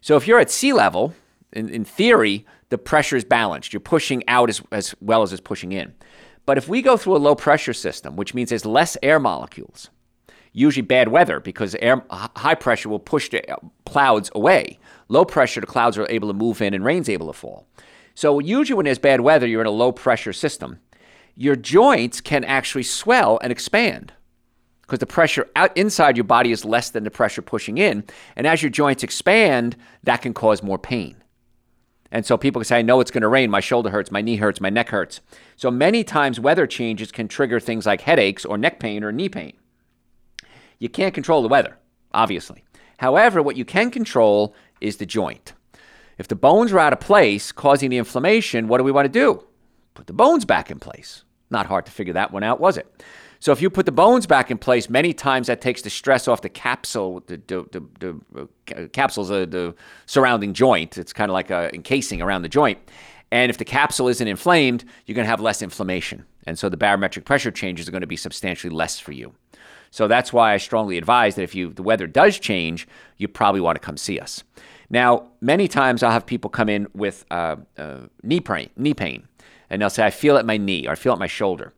So 0.00 0.16
if 0.16 0.26
you're 0.26 0.40
at 0.40 0.50
sea 0.50 0.72
level, 0.72 1.14
in, 1.52 1.68
in 1.68 1.84
theory, 1.84 2.46
the 2.68 2.78
pressure 2.78 3.16
is 3.16 3.24
balanced. 3.24 3.72
You're 3.72 3.80
pushing 3.80 4.22
out 4.28 4.48
as, 4.48 4.62
as 4.72 4.94
well 5.00 5.22
as 5.22 5.32
it's 5.32 5.40
pushing 5.40 5.72
in. 5.72 5.94
But 6.46 6.58
if 6.58 6.68
we 6.68 6.82
go 6.82 6.96
through 6.96 7.16
a 7.16 7.18
low 7.18 7.34
pressure 7.34 7.72
system, 7.72 8.16
which 8.16 8.34
means 8.34 8.50
there's 8.50 8.64
less 8.64 8.96
air 9.02 9.20
molecules, 9.20 9.90
usually 10.52 10.82
bad 10.82 11.08
weather 11.08 11.40
because 11.40 11.74
air, 11.76 12.04
high 12.10 12.54
pressure 12.54 12.88
will 12.88 12.98
push 12.98 13.28
the 13.28 13.42
clouds 13.86 14.30
away. 14.34 14.78
Low 15.08 15.24
pressure, 15.24 15.60
the 15.60 15.66
clouds 15.66 15.98
are 15.98 16.10
able 16.10 16.28
to 16.28 16.34
move 16.34 16.60
in 16.60 16.74
and 16.74 16.84
rain's 16.84 17.08
able 17.08 17.28
to 17.28 17.32
fall. 17.32 17.66
So 18.14 18.38
usually 18.38 18.76
when 18.76 18.84
there's 18.84 18.98
bad 18.98 19.20
weather, 19.20 19.46
you're 19.46 19.60
in 19.60 19.66
a 19.66 19.70
low 19.70 19.92
pressure 19.92 20.32
system. 20.32 20.80
Your 21.36 21.56
joints 21.56 22.20
can 22.20 22.44
actually 22.44 22.82
swell 22.82 23.38
and 23.42 23.52
expand 23.52 24.12
because 24.82 24.98
the 24.98 25.06
pressure 25.06 25.48
out 25.54 25.76
inside 25.76 26.16
your 26.16 26.24
body 26.24 26.50
is 26.50 26.64
less 26.64 26.90
than 26.90 27.04
the 27.04 27.10
pressure 27.10 27.42
pushing 27.42 27.78
in. 27.78 28.04
And 28.34 28.46
as 28.46 28.60
your 28.60 28.70
joints 28.70 29.04
expand, 29.04 29.76
that 30.02 30.20
can 30.20 30.34
cause 30.34 30.62
more 30.64 30.78
pain. 30.78 31.19
And 32.12 32.26
so 32.26 32.36
people 32.36 32.60
can 32.60 32.66
say, 32.66 32.78
I 32.78 32.82
know 32.82 33.00
it's 33.00 33.10
going 33.10 33.22
to 33.22 33.28
rain. 33.28 33.50
My 33.50 33.60
shoulder 33.60 33.90
hurts, 33.90 34.10
my 34.10 34.20
knee 34.20 34.36
hurts, 34.36 34.60
my 34.60 34.70
neck 34.70 34.88
hurts. 34.88 35.20
So 35.56 35.70
many 35.70 36.02
times 36.02 36.40
weather 36.40 36.66
changes 36.66 37.12
can 37.12 37.28
trigger 37.28 37.60
things 37.60 37.86
like 37.86 38.00
headaches 38.00 38.44
or 38.44 38.58
neck 38.58 38.80
pain 38.80 39.04
or 39.04 39.12
knee 39.12 39.28
pain. 39.28 39.52
You 40.78 40.88
can't 40.88 41.14
control 41.14 41.42
the 41.42 41.48
weather, 41.48 41.78
obviously. 42.12 42.64
However, 42.98 43.42
what 43.42 43.56
you 43.56 43.64
can 43.64 43.90
control 43.90 44.54
is 44.80 44.96
the 44.96 45.06
joint. 45.06 45.52
If 46.18 46.28
the 46.28 46.36
bones 46.36 46.72
are 46.72 46.78
out 46.78 46.92
of 46.92 47.00
place, 47.00 47.52
causing 47.52 47.90
the 47.90 47.98
inflammation, 47.98 48.68
what 48.68 48.78
do 48.78 48.84
we 48.84 48.92
want 48.92 49.06
to 49.06 49.08
do? 49.08 49.44
Put 49.94 50.06
the 50.06 50.12
bones 50.12 50.44
back 50.44 50.70
in 50.70 50.78
place. 50.78 51.24
Not 51.50 51.66
hard 51.66 51.86
to 51.86 51.92
figure 51.92 52.14
that 52.14 52.32
one 52.32 52.42
out, 52.42 52.60
was 52.60 52.76
it? 52.76 52.86
So 53.40 53.52
if 53.52 53.62
you 53.62 53.70
put 53.70 53.86
the 53.86 53.92
bones 53.92 54.26
back 54.26 54.50
in 54.50 54.58
place, 54.58 54.90
many 54.90 55.14
times 55.14 55.46
that 55.46 55.62
takes 55.62 55.80
the 55.82 55.90
stress 55.90 56.28
off 56.28 56.42
the 56.42 56.50
capsule, 56.50 57.22
the, 57.26 57.40
the, 57.46 57.80
the, 57.98 58.14
the 58.34 58.84
uh, 58.84 58.88
capsule's 58.88 59.30
uh, 59.30 59.46
the 59.46 59.74
surrounding 60.04 60.52
joint. 60.52 60.98
It's 60.98 61.14
kind 61.14 61.30
of 61.30 61.32
like 61.32 61.50
a 61.50 61.74
encasing 61.74 62.20
around 62.20 62.42
the 62.42 62.50
joint. 62.50 62.78
And 63.32 63.48
if 63.48 63.58
the 63.58 63.64
capsule 63.64 64.08
isn't 64.08 64.26
inflamed, 64.26 64.84
you're 65.06 65.14
going 65.14 65.24
to 65.24 65.30
have 65.30 65.40
less 65.40 65.62
inflammation. 65.62 66.26
And 66.46 66.58
so 66.58 66.68
the 66.68 66.76
barometric 66.76 67.24
pressure 67.24 67.50
changes 67.50 67.88
are 67.88 67.92
going 67.92 68.00
to 68.02 68.06
be 68.06 68.16
substantially 68.16 68.74
less 68.74 68.98
for 68.98 69.12
you. 69.12 69.32
So 69.90 70.06
that's 70.06 70.32
why 70.32 70.52
I 70.52 70.58
strongly 70.58 70.98
advise 70.98 71.34
that 71.34 71.42
if 71.42 71.54
you 71.54 71.72
the 71.72 71.82
weather 71.82 72.06
does 72.06 72.38
change, 72.38 72.86
you 73.16 73.26
probably 73.26 73.60
want 73.60 73.76
to 73.76 73.80
come 73.80 73.96
see 73.96 74.20
us. 74.20 74.44
Now, 74.88 75.28
many 75.40 75.68
times 75.68 76.02
I'll 76.02 76.10
have 76.10 76.26
people 76.26 76.50
come 76.50 76.68
in 76.68 76.88
with 76.94 77.24
uh, 77.30 77.56
uh, 77.78 78.00
knee 78.22 78.40
pain, 78.40 78.70
knee 78.76 78.94
pain, 78.94 79.26
and 79.70 79.80
they'll 79.80 79.88
say, 79.88 80.04
"I 80.04 80.10
feel 80.10 80.36
in 80.36 80.46
my 80.46 80.56
knee 80.56 80.86
or 80.86 80.92
I 80.92 80.96
feel 80.96 81.14
in 81.14 81.18
my 81.18 81.26
shoulder." 81.26 81.72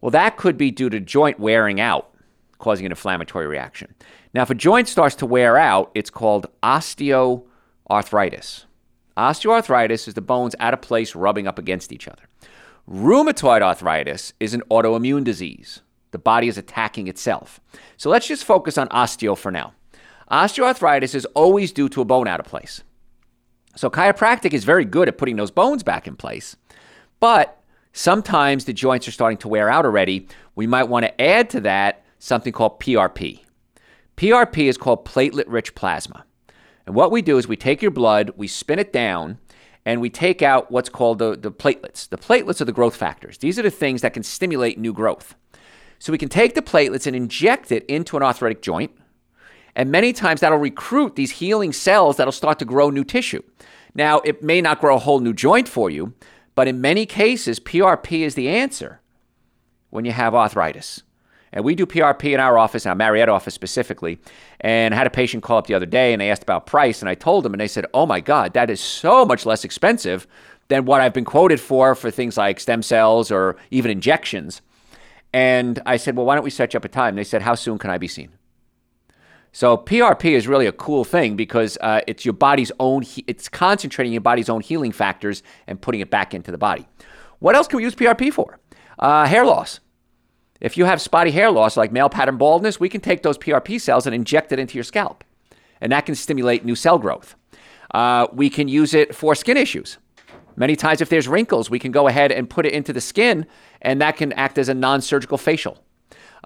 Well, 0.00 0.10
that 0.10 0.36
could 0.36 0.58
be 0.58 0.70
due 0.70 0.90
to 0.90 1.00
joint 1.00 1.40
wearing 1.40 1.80
out, 1.80 2.10
causing 2.58 2.84
an 2.84 2.92
inflammatory 2.92 3.46
reaction. 3.46 3.94
Now, 4.34 4.42
if 4.42 4.50
a 4.50 4.54
joint 4.54 4.88
starts 4.88 5.14
to 5.16 5.26
wear 5.26 5.56
out, 5.56 5.90
it's 5.94 6.10
called 6.10 6.48
osteoarthritis. 6.62 8.64
Osteoarthritis 9.16 10.06
is 10.06 10.14
the 10.14 10.20
bones 10.20 10.54
out 10.60 10.74
of 10.74 10.82
place 10.82 11.14
rubbing 11.14 11.46
up 11.46 11.58
against 11.58 11.92
each 11.92 12.06
other. 12.06 12.24
Rheumatoid 12.88 13.62
arthritis 13.62 14.34
is 14.38 14.52
an 14.52 14.62
autoimmune 14.70 15.24
disease. 15.24 15.80
The 16.10 16.18
body 16.18 16.48
is 16.48 16.58
attacking 16.58 17.08
itself. 17.08 17.60
So 17.96 18.10
let's 18.10 18.28
just 18.28 18.44
focus 18.44 18.78
on 18.78 18.88
osteo 18.88 19.36
for 19.36 19.50
now. 19.50 19.72
Osteoarthritis 20.30 21.14
is 21.14 21.24
always 21.34 21.72
due 21.72 21.88
to 21.88 22.02
a 22.02 22.04
bone 22.04 22.28
out 22.28 22.40
of 22.40 22.46
place. 22.46 22.82
So 23.74 23.90
chiropractic 23.90 24.52
is 24.52 24.64
very 24.64 24.84
good 24.84 25.08
at 25.08 25.18
putting 25.18 25.36
those 25.36 25.50
bones 25.50 25.82
back 25.82 26.06
in 26.06 26.16
place. 26.16 26.56
But 27.20 27.56
Sometimes 27.96 28.66
the 28.66 28.74
joints 28.74 29.08
are 29.08 29.10
starting 29.10 29.38
to 29.38 29.48
wear 29.48 29.70
out 29.70 29.86
already. 29.86 30.28
We 30.54 30.66
might 30.66 30.84
want 30.84 31.06
to 31.06 31.18
add 31.18 31.48
to 31.48 31.62
that 31.62 32.04
something 32.18 32.52
called 32.52 32.78
PRP. 32.78 33.40
PRP 34.18 34.68
is 34.68 34.76
called 34.76 35.06
platelet 35.06 35.46
rich 35.48 35.74
plasma. 35.74 36.26
And 36.84 36.94
what 36.94 37.10
we 37.10 37.22
do 37.22 37.38
is 37.38 37.48
we 37.48 37.56
take 37.56 37.80
your 37.80 37.90
blood, 37.90 38.32
we 38.36 38.46
spin 38.46 38.78
it 38.78 38.92
down, 38.92 39.38
and 39.86 40.02
we 40.02 40.10
take 40.10 40.42
out 40.42 40.70
what's 40.70 40.90
called 40.90 41.18
the, 41.18 41.38
the 41.38 41.50
platelets. 41.50 42.06
The 42.06 42.18
platelets 42.18 42.60
are 42.60 42.66
the 42.66 42.72
growth 42.72 42.96
factors. 42.96 43.38
These 43.38 43.58
are 43.58 43.62
the 43.62 43.70
things 43.70 44.02
that 44.02 44.12
can 44.12 44.22
stimulate 44.22 44.78
new 44.78 44.92
growth. 44.92 45.34
So 45.98 46.12
we 46.12 46.18
can 46.18 46.28
take 46.28 46.54
the 46.54 46.60
platelets 46.60 47.06
and 47.06 47.16
inject 47.16 47.72
it 47.72 47.86
into 47.86 48.18
an 48.18 48.22
arthritic 48.22 48.60
joint. 48.60 48.90
And 49.74 49.90
many 49.90 50.12
times 50.12 50.42
that'll 50.42 50.58
recruit 50.58 51.16
these 51.16 51.30
healing 51.30 51.72
cells 51.72 52.18
that'll 52.18 52.30
start 52.30 52.58
to 52.58 52.66
grow 52.66 52.90
new 52.90 53.04
tissue. 53.04 53.42
Now, 53.94 54.20
it 54.20 54.42
may 54.42 54.60
not 54.60 54.82
grow 54.82 54.96
a 54.96 54.98
whole 54.98 55.20
new 55.20 55.32
joint 55.32 55.66
for 55.66 55.88
you, 55.88 56.12
but 56.56 56.66
in 56.66 56.80
many 56.80 57.06
cases, 57.06 57.60
PRP 57.60 58.22
is 58.22 58.34
the 58.34 58.48
answer 58.48 59.00
when 59.90 60.04
you 60.04 60.10
have 60.10 60.34
arthritis. 60.34 61.02
And 61.52 61.64
we 61.64 61.74
do 61.74 61.86
PRP 61.86 62.34
in 62.34 62.40
our 62.40 62.58
office, 62.58 62.86
our 62.86 62.94
Marietta 62.94 63.30
office 63.30 63.54
specifically. 63.54 64.18
And 64.60 64.92
I 64.92 64.96
had 64.96 65.06
a 65.06 65.10
patient 65.10 65.42
call 65.42 65.58
up 65.58 65.68
the 65.68 65.74
other 65.74 65.86
day 65.86 66.12
and 66.12 66.20
they 66.20 66.30
asked 66.30 66.42
about 66.42 66.66
price. 66.66 67.00
And 67.00 67.08
I 67.08 67.14
told 67.14 67.44
them, 67.44 67.54
and 67.54 67.60
they 67.60 67.68
said, 67.68 67.86
Oh 67.94 68.04
my 68.04 68.20
God, 68.20 68.54
that 68.54 68.68
is 68.68 68.80
so 68.80 69.24
much 69.24 69.46
less 69.46 69.64
expensive 69.64 70.26
than 70.68 70.86
what 70.86 71.00
I've 71.00 71.14
been 71.14 71.24
quoted 71.24 71.60
for 71.60 71.94
for 71.94 72.10
things 72.10 72.36
like 72.36 72.58
stem 72.58 72.82
cells 72.82 73.30
or 73.30 73.56
even 73.70 73.90
injections. 73.90 74.60
And 75.32 75.80
I 75.86 75.98
said, 75.98 76.16
Well, 76.16 76.26
why 76.26 76.34
don't 76.34 76.44
we 76.44 76.50
set 76.50 76.74
you 76.74 76.78
up 76.78 76.84
a 76.84 76.88
time? 76.88 77.16
They 77.16 77.24
said, 77.24 77.42
How 77.42 77.54
soon 77.54 77.78
can 77.78 77.90
I 77.90 77.98
be 77.98 78.08
seen? 78.08 78.35
So 79.56 79.78
PRP 79.78 80.32
is 80.32 80.46
really 80.46 80.66
a 80.66 80.72
cool 80.72 81.02
thing 81.02 81.34
because 81.34 81.78
uh, 81.80 82.02
it's 82.06 82.26
your 82.26 82.34
body's 82.34 82.70
own. 82.78 83.00
He- 83.00 83.24
it's 83.26 83.48
concentrating 83.48 84.12
your 84.12 84.20
body's 84.20 84.50
own 84.50 84.60
healing 84.60 84.92
factors 84.92 85.42
and 85.66 85.80
putting 85.80 86.02
it 86.02 86.10
back 86.10 86.34
into 86.34 86.52
the 86.52 86.58
body. 86.58 86.86
What 87.38 87.56
else 87.56 87.66
can 87.66 87.78
we 87.78 87.82
use 87.84 87.94
PRP 87.94 88.30
for? 88.30 88.58
Uh, 88.98 89.24
hair 89.24 89.46
loss. 89.46 89.80
If 90.60 90.76
you 90.76 90.84
have 90.84 91.00
spotty 91.00 91.30
hair 91.30 91.50
loss, 91.50 91.74
like 91.74 91.90
male 91.90 92.10
pattern 92.10 92.36
baldness, 92.36 92.78
we 92.78 92.90
can 92.90 93.00
take 93.00 93.22
those 93.22 93.38
PRP 93.38 93.80
cells 93.80 94.04
and 94.04 94.14
inject 94.14 94.52
it 94.52 94.58
into 94.58 94.74
your 94.74 94.84
scalp, 94.84 95.24
and 95.80 95.90
that 95.90 96.04
can 96.04 96.14
stimulate 96.14 96.66
new 96.66 96.76
cell 96.76 96.98
growth. 96.98 97.34
Uh, 97.94 98.26
we 98.34 98.50
can 98.50 98.68
use 98.68 98.92
it 98.92 99.14
for 99.14 99.34
skin 99.34 99.56
issues. 99.56 99.96
Many 100.56 100.76
times, 100.76 101.00
if 101.00 101.08
there's 101.08 101.28
wrinkles, 101.28 101.70
we 101.70 101.78
can 101.78 101.92
go 101.92 102.08
ahead 102.08 102.30
and 102.30 102.50
put 102.50 102.66
it 102.66 102.74
into 102.74 102.92
the 102.92 103.00
skin, 103.00 103.46
and 103.80 104.02
that 104.02 104.18
can 104.18 104.34
act 104.34 104.58
as 104.58 104.68
a 104.68 104.74
non 104.74 105.00
surgical 105.00 105.38
facial. 105.38 105.82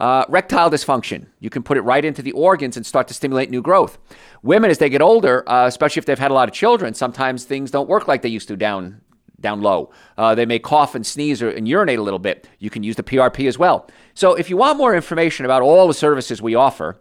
Uh, 0.01 0.25
erectile 0.31 0.71
dysfunction. 0.71 1.27
You 1.41 1.51
can 1.51 1.63
put 1.63 1.77
it 1.77 1.83
right 1.83 2.05
into 2.05 2.23
the 2.23 2.33
organs 2.33 2.75
and 2.77 2.87
start 2.87 3.07
to 3.09 3.15
stimulate 3.15 3.51
new 3.51 3.61
growth. 3.61 3.99
Women, 4.43 4.71
as 4.71 4.79
they 4.79 4.89
get 4.89 5.03
older, 5.03 5.47
uh, 5.47 5.67
especially 5.67 6.01
if 6.01 6.07
they've 6.07 6.19
had 6.19 6.31
a 6.31 6.35
lot 6.35 6.49
of 6.49 6.55
children, 6.55 6.95
sometimes 6.95 7.45
things 7.45 7.71
don't 7.71 7.87
work 7.87 8.09
like 8.09 8.23
they 8.23 8.31
used 8.31 8.49
to 8.49 8.57
down 8.57 9.03
down 9.41 9.61
low. 9.61 9.91
Uh, 10.19 10.35
they 10.35 10.47
may 10.47 10.59
cough 10.59 10.95
and 10.95 11.07
sneeze 11.07 11.43
or, 11.43 11.51
and 11.51 11.67
urinate 11.67 11.99
a 11.99 12.03
little 12.03 12.19
bit. 12.19 12.49
You 12.59 12.71
can 12.71 12.83
use 12.83 12.97
the 12.97 13.03
PRP 13.03 13.49
as 13.49 13.59
well. 13.59 13.89
So 14.15 14.35
if 14.35 14.51
you 14.51 14.57
want 14.57 14.79
more 14.79 14.95
information 14.95 15.45
about 15.45 15.63
all 15.63 15.89
the 15.89 15.95
services 15.95 16.43
we 16.43 16.55
offer, 16.55 17.01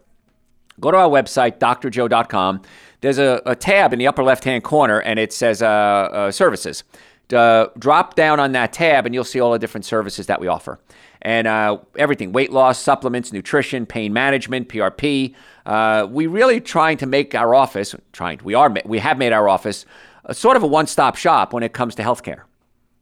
go 0.78 0.90
to 0.90 0.96
our 0.96 1.08
website, 1.08 1.58
drjoe.com. 1.58 2.62
There's 3.00 3.18
a, 3.18 3.42
a 3.46 3.54
tab 3.54 3.92
in 3.92 3.98
the 3.98 4.06
upper 4.06 4.22
left 4.22 4.44
hand 4.44 4.64
corner 4.64 5.00
and 5.00 5.18
it 5.18 5.32
says 5.32 5.62
uh, 5.62 5.66
uh, 5.66 6.30
services. 6.30 6.84
Uh, 7.32 7.68
drop 7.78 8.14
down 8.14 8.40
on 8.40 8.52
that 8.52 8.72
tab 8.72 9.06
and 9.06 9.14
you'll 9.14 9.24
see 9.24 9.40
all 9.40 9.52
the 9.52 9.58
different 9.58 9.84
services 9.84 10.26
that 10.26 10.40
we 10.40 10.46
offer 10.48 10.80
and 11.22 11.46
uh, 11.46 11.78
everything 11.96 12.32
weight 12.32 12.52
loss, 12.52 12.78
supplements, 12.78 13.32
nutrition, 13.32 13.86
pain 13.86 14.12
management, 14.12 14.68
PRP. 14.68 15.34
Uh, 15.66 16.06
we 16.10 16.26
really 16.26 16.60
trying 16.60 16.96
to 16.98 17.06
make 17.06 17.34
our 17.34 17.54
office, 17.54 17.94
trying, 18.12 18.40
we, 18.42 18.54
are, 18.54 18.74
we 18.84 18.98
have 18.98 19.18
made 19.18 19.32
our 19.32 19.48
office 19.48 19.84
a 20.24 20.34
sort 20.34 20.56
of 20.56 20.62
a 20.62 20.66
one 20.66 20.86
stop 20.86 21.16
shop 21.16 21.52
when 21.52 21.62
it 21.62 21.72
comes 21.72 21.94
to 21.96 22.02
healthcare. 22.02 22.42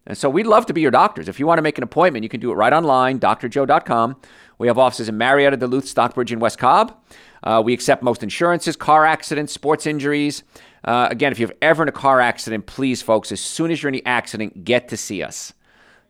And 0.07 0.17
so 0.17 0.31
we'd 0.31 0.47
love 0.47 0.65
to 0.67 0.73
be 0.73 0.81
your 0.81 0.91
doctors. 0.91 1.29
If 1.29 1.39
you 1.39 1.47
want 1.47 1.59
to 1.59 1.63
make 1.63 1.77
an 1.77 1.85
appointment, 1.85 2.23
you 2.23 2.31
can 2.31 2.41
do 2.41 2.51
it 2.51 2.55
right 2.55 2.73
online, 2.73 3.21
drjoe.com. 3.21 4.17
We 4.57 4.67
have 4.67 4.79
offices 4.79 5.09
in 5.09 5.19
Marietta, 5.19 5.59
Duluth, 5.59 5.87
Stockbridge, 5.87 6.33
and 6.33 6.41
West 6.41 6.59
Cobb. 6.59 6.97
Uh, 7.43 7.63
we 7.65 7.75
accept 7.75 8.03
most 8.03 8.23
insurances, 8.23 8.75
car 8.75 9.05
accidents, 9.05 9.53
sports 9.53 9.87
injuries. 9.87 10.43
Uh, 10.85 11.09
again, 11.11 11.33
if 11.33 11.39
you're 11.39 11.53
ever 11.61 11.83
in 11.83 11.89
a 11.89 11.93
car 11.93 12.21
accident, 12.21 12.67
please, 12.67 13.03
folks, 13.03 13.33
as 13.33 13.41
soon 13.41 13.71
as 13.71 13.83
you're 13.83 13.89
in 13.89 13.95
the 13.95 14.07
accident, 14.07 14.65
get 14.65 14.89
to 14.89 14.97
see 14.97 15.23
us. 15.23 15.53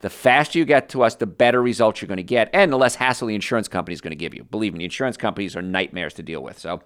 The 0.00 0.10
faster 0.10 0.60
you 0.60 0.64
get 0.64 0.90
to 0.90 1.02
us, 1.02 1.16
the 1.16 1.26
better 1.26 1.60
results 1.60 2.00
you're 2.00 2.06
going 2.06 2.18
to 2.18 2.22
get, 2.22 2.50
and 2.52 2.72
the 2.72 2.76
less 2.76 2.94
hassle 2.94 3.26
the 3.26 3.34
insurance 3.34 3.66
company 3.66 3.94
is 3.94 4.00
going 4.00 4.12
to 4.12 4.16
give 4.16 4.32
you. 4.32 4.44
Believe 4.44 4.72
me, 4.72 4.78
the 4.78 4.84
insurance 4.84 5.16
companies 5.16 5.56
are 5.56 5.62
nightmares 5.62 6.14
to 6.14 6.22
deal 6.22 6.40
with. 6.40 6.56
So, 6.56 6.80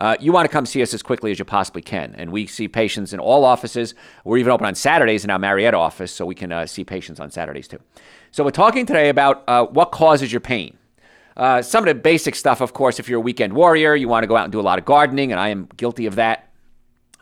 uh, 0.00 0.16
you 0.18 0.32
want 0.32 0.46
to 0.46 0.52
come 0.52 0.66
see 0.66 0.82
us 0.82 0.92
as 0.92 1.00
quickly 1.00 1.30
as 1.30 1.38
you 1.38 1.44
possibly 1.44 1.80
can. 1.80 2.12
And 2.16 2.32
we 2.32 2.46
see 2.48 2.66
patients 2.66 3.12
in 3.12 3.20
all 3.20 3.44
offices. 3.44 3.94
We're 4.24 4.38
even 4.38 4.50
open 4.50 4.66
on 4.66 4.74
Saturdays 4.74 5.22
in 5.22 5.30
our 5.30 5.38
Marietta 5.38 5.76
office, 5.76 6.10
so 6.10 6.26
we 6.26 6.34
can 6.34 6.50
uh, 6.50 6.66
see 6.66 6.82
patients 6.82 7.20
on 7.20 7.30
Saturdays 7.30 7.68
too. 7.68 7.78
So, 8.32 8.42
we're 8.42 8.50
talking 8.50 8.84
today 8.84 9.10
about 9.10 9.44
uh, 9.46 9.66
what 9.66 9.92
causes 9.92 10.32
your 10.32 10.40
pain. 10.40 10.76
Uh, 11.36 11.62
some 11.62 11.84
of 11.84 11.88
the 11.88 11.94
basic 11.94 12.34
stuff, 12.34 12.60
of 12.60 12.72
course, 12.72 12.98
if 12.98 13.08
you're 13.08 13.18
a 13.18 13.22
weekend 13.22 13.52
warrior, 13.52 13.94
you 13.94 14.08
want 14.08 14.24
to 14.24 14.26
go 14.26 14.36
out 14.36 14.44
and 14.44 14.52
do 14.52 14.58
a 14.58 14.62
lot 14.62 14.78
of 14.78 14.84
gardening, 14.84 15.30
and 15.30 15.40
I 15.40 15.50
am 15.50 15.68
guilty 15.76 16.06
of 16.06 16.16
that. 16.16 16.45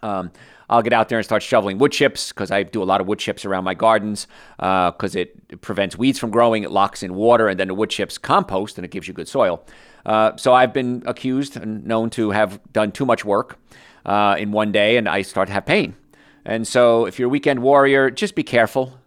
Um, 0.04 0.30
I'll 0.68 0.82
get 0.82 0.92
out 0.92 1.08
there 1.08 1.18
and 1.18 1.24
start 1.24 1.42
shoveling 1.42 1.78
wood 1.78 1.92
chips 1.92 2.30
because 2.30 2.50
I 2.50 2.62
do 2.62 2.82
a 2.82 2.84
lot 2.84 3.00
of 3.00 3.06
wood 3.06 3.18
chips 3.18 3.44
around 3.44 3.64
my 3.64 3.74
gardens 3.74 4.26
because 4.56 5.16
uh, 5.16 5.20
it 5.20 5.60
prevents 5.60 5.96
weeds 5.96 6.18
from 6.18 6.30
growing. 6.30 6.62
It 6.62 6.70
locks 6.70 7.02
in 7.02 7.14
water, 7.14 7.48
and 7.48 7.58
then 7.58 7.68
the 7.68 7.74
wood 7.74 7.90
chips 7.90 8.18
compost, 8.18 8.78
and 8.78 8.84
it 8.84 8.90
gives 8.90 9.08
you 9.08 9.14
good 9.14 9.28
soil. 9.28 9.64
Uh, 10.06 10.36
so 10.36 10.52
I've 10.52 10.72
been 10.72 11.02
accused 11.06 11.56
and 11.56 11.84
known 11.84 12.10
to 12.10 12.30
have 12.30 12.60
done 12.72 12.92
too 12.92 13.06
much 13.06 13.24
work 13.24 13.58
uh, 14.04 14.36
in 14.38 14.52
one 14.52 14.72
day, 14.72 14.96
and 14.96 15.08
I 15.08 15.22
start 15.22 15.48
to 15.48 15.54
have 15.54 15.66
pain. 15.66 15.96
And 16.44 16.66
so 16.68 17.06
if 17.06 17.18
you're 17.18 17.26
a 17.26 17.30
weekend 17.30 17.62
warrior, 17.62 18.10
just 18.10 18.34
be 18.34 18.42
careful. 18.42 18.98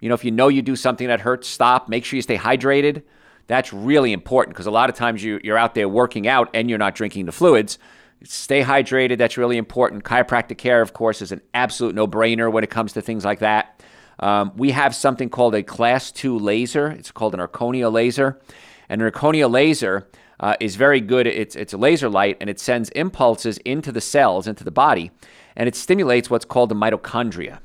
You 0.00 0.08
know, 0.08 0.14
if 0.14 0.24
you 0.24 0.30
know 0.30 0.48
you 0.48 0.60
do 0.60 0.76
something 0.76 1.08
that 1.08 1.20
hurts, 1.20 1.48
stop. 1.48 1.88
Make 1.88 2.04
sure 2.04 2.16
you 2.16 2.22
stay 2.22 2.36
hydrated. 2.36 3.02
That's 3.46 3.72
really 3.72 4.12
important 4.12 4.54
because 4.54 4.66
a 4.66 4.70
lot 4.70 4.90
of 4.90 4.96
times 4.96 5.22
you, 5.22 5.40
you're 5.42 5.58
out 5.58 5.74
there 5.74 5.88
working 5.88 6.26
out 6.28 6.50
and 6.54 6.68
you're 6.68 6.78
not 6.78 6.94
drinking 6.94 7.26
the 7.26 7.32
fluids. 7.32 7.78
Stay 8.24 8.62
hydrated. 8.62 9.18
That's 9.18 9.36
really 9.36 9.56
important. 9.56 10.04
Chiropractic 10.04 10.58
care, 10.58 10.80
of 10.80 10.92
course, 10.92 11.22
is 11.22 11.32
an 11.32 11.40
absolute 11.54 11.94
no 11.94 12.06
brainer 12.06 12.50
when 12.50 12.64
it 12.64 12.70
comes 12.70 12.92
to 12.94 13.02
things 13.02 13.24
like 13.24 13.40
that. 13.40 13.82
Um, 14.18 14.52
we 14.56 14.70
have 14.70 14.94
something 14.94 15.28
called 15.28 15.54
a 15.54 15.62
class 15.62 16.12
two 16.12 16.38
laser. 16.38 16.88
It's 16.88 17.10
called 17.10 17.34
an 17.34 17.40
Erchonia 17.40 17.90
laser. 17.90 18.40
And 18.88 19.02
an 19.02 19.10
Erchonia 19.10 19.50
laser 19.50 20.08
uh, 20.38 20.56
is 20.60 20.76
very 20.76 21.00
good. 21.00 21.26
It's, 21.26 21.56
it's 21.56 21.72
a 21.72 21.78
laser 21.78 22.08
light 22.08 22.36
and 22.40 22.50
it 22.50 22.60
sends 22.60 22.90
impulses 22.90 23.58
into 23.58 23.92
the 23.92 24.00
cells, 24.00 24.46
into 24.46 24.64
the 24.64 24.70
body, 24.70 25.10
and 25.56 25.68
it 25.68 25.74
stimulates 25.74 26.28
what's 26.28 26.44
called 26.44 26.68
the 26.68 26.74
mitochondria. 26.74 27.60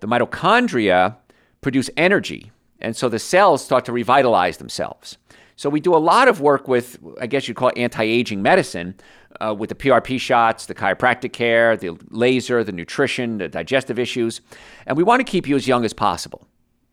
The 0.00 0.08
mitochondria 0.08 1.16
produce 1.60 1.90
energy, 1.96 2.50
and 2.80 2.96
so 2.96 3.08
the 3.08 3.18
cells 3.18 3.64
start 3.64 3.84
to 3.86 3.92
revitalize 3.92 4.58
themselves. 4.58 5.18
So 5.56 5.68
we 5.68 5.80
do 5.80 5.94
a 5.94 5.98
lot 5.98 6.28
of 6.28 6.40
work 6.40 6.68
with, 6.68 6.98
I 7.20 7.26
guess 7.26 7.48
you'd 7.48 7.56
call 7.56 7.70
it 7.70 7.78
anti-aging 7.78 8.40
medicine, 8.40 8.94
uh, 9.40 9.54
with 9.54 9.68
the 9.68 9.74
PRP 9.74 10.20
shots, 10.20 10.66
the 10.66 10.74
chiropractic 10.74 11.32
care, 11.32 11.76
the 11.76 11.96
laser, 12.10 12.64
the 12.64 12.72
nutrition, 12.72 13.38
the 13.38 13.48
digestive 13.48 13.98
issues, 13.98 14.40
and 14.86 14.96
we 14.96 15.02
want 15.02 15.20
to 15.20 15.24
keep 15.24 15.46
you 15.48 15.56
as 15.56 15.66
young 15.66 15.84
as 15.84 15.92
possible. 15.92 16.46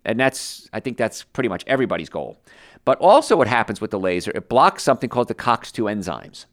And 0.04 0.20
that's, 0.20 0.70
I 0.72 0.80
think 0.80 0.98
that's 0.98 1.24
pretty 1.24 1.50
much 1.50 1.64
everybody's 1.68 2.10
goal. 2.10 2.38
But 2.86 3.00
also, 3.00 3.36
what 3.36 3.48
happens 3.48 3.82
with 3.82 3.92
the 3.92 4.00
laser, 4.00 4.32
it 4.36 4.48
blocks 4.48 4.84
something 4.84 5.10
called 5.10 5.28
the 5.28 5.36
COX2 5.36 5.92
enzymes. 5.92 6.46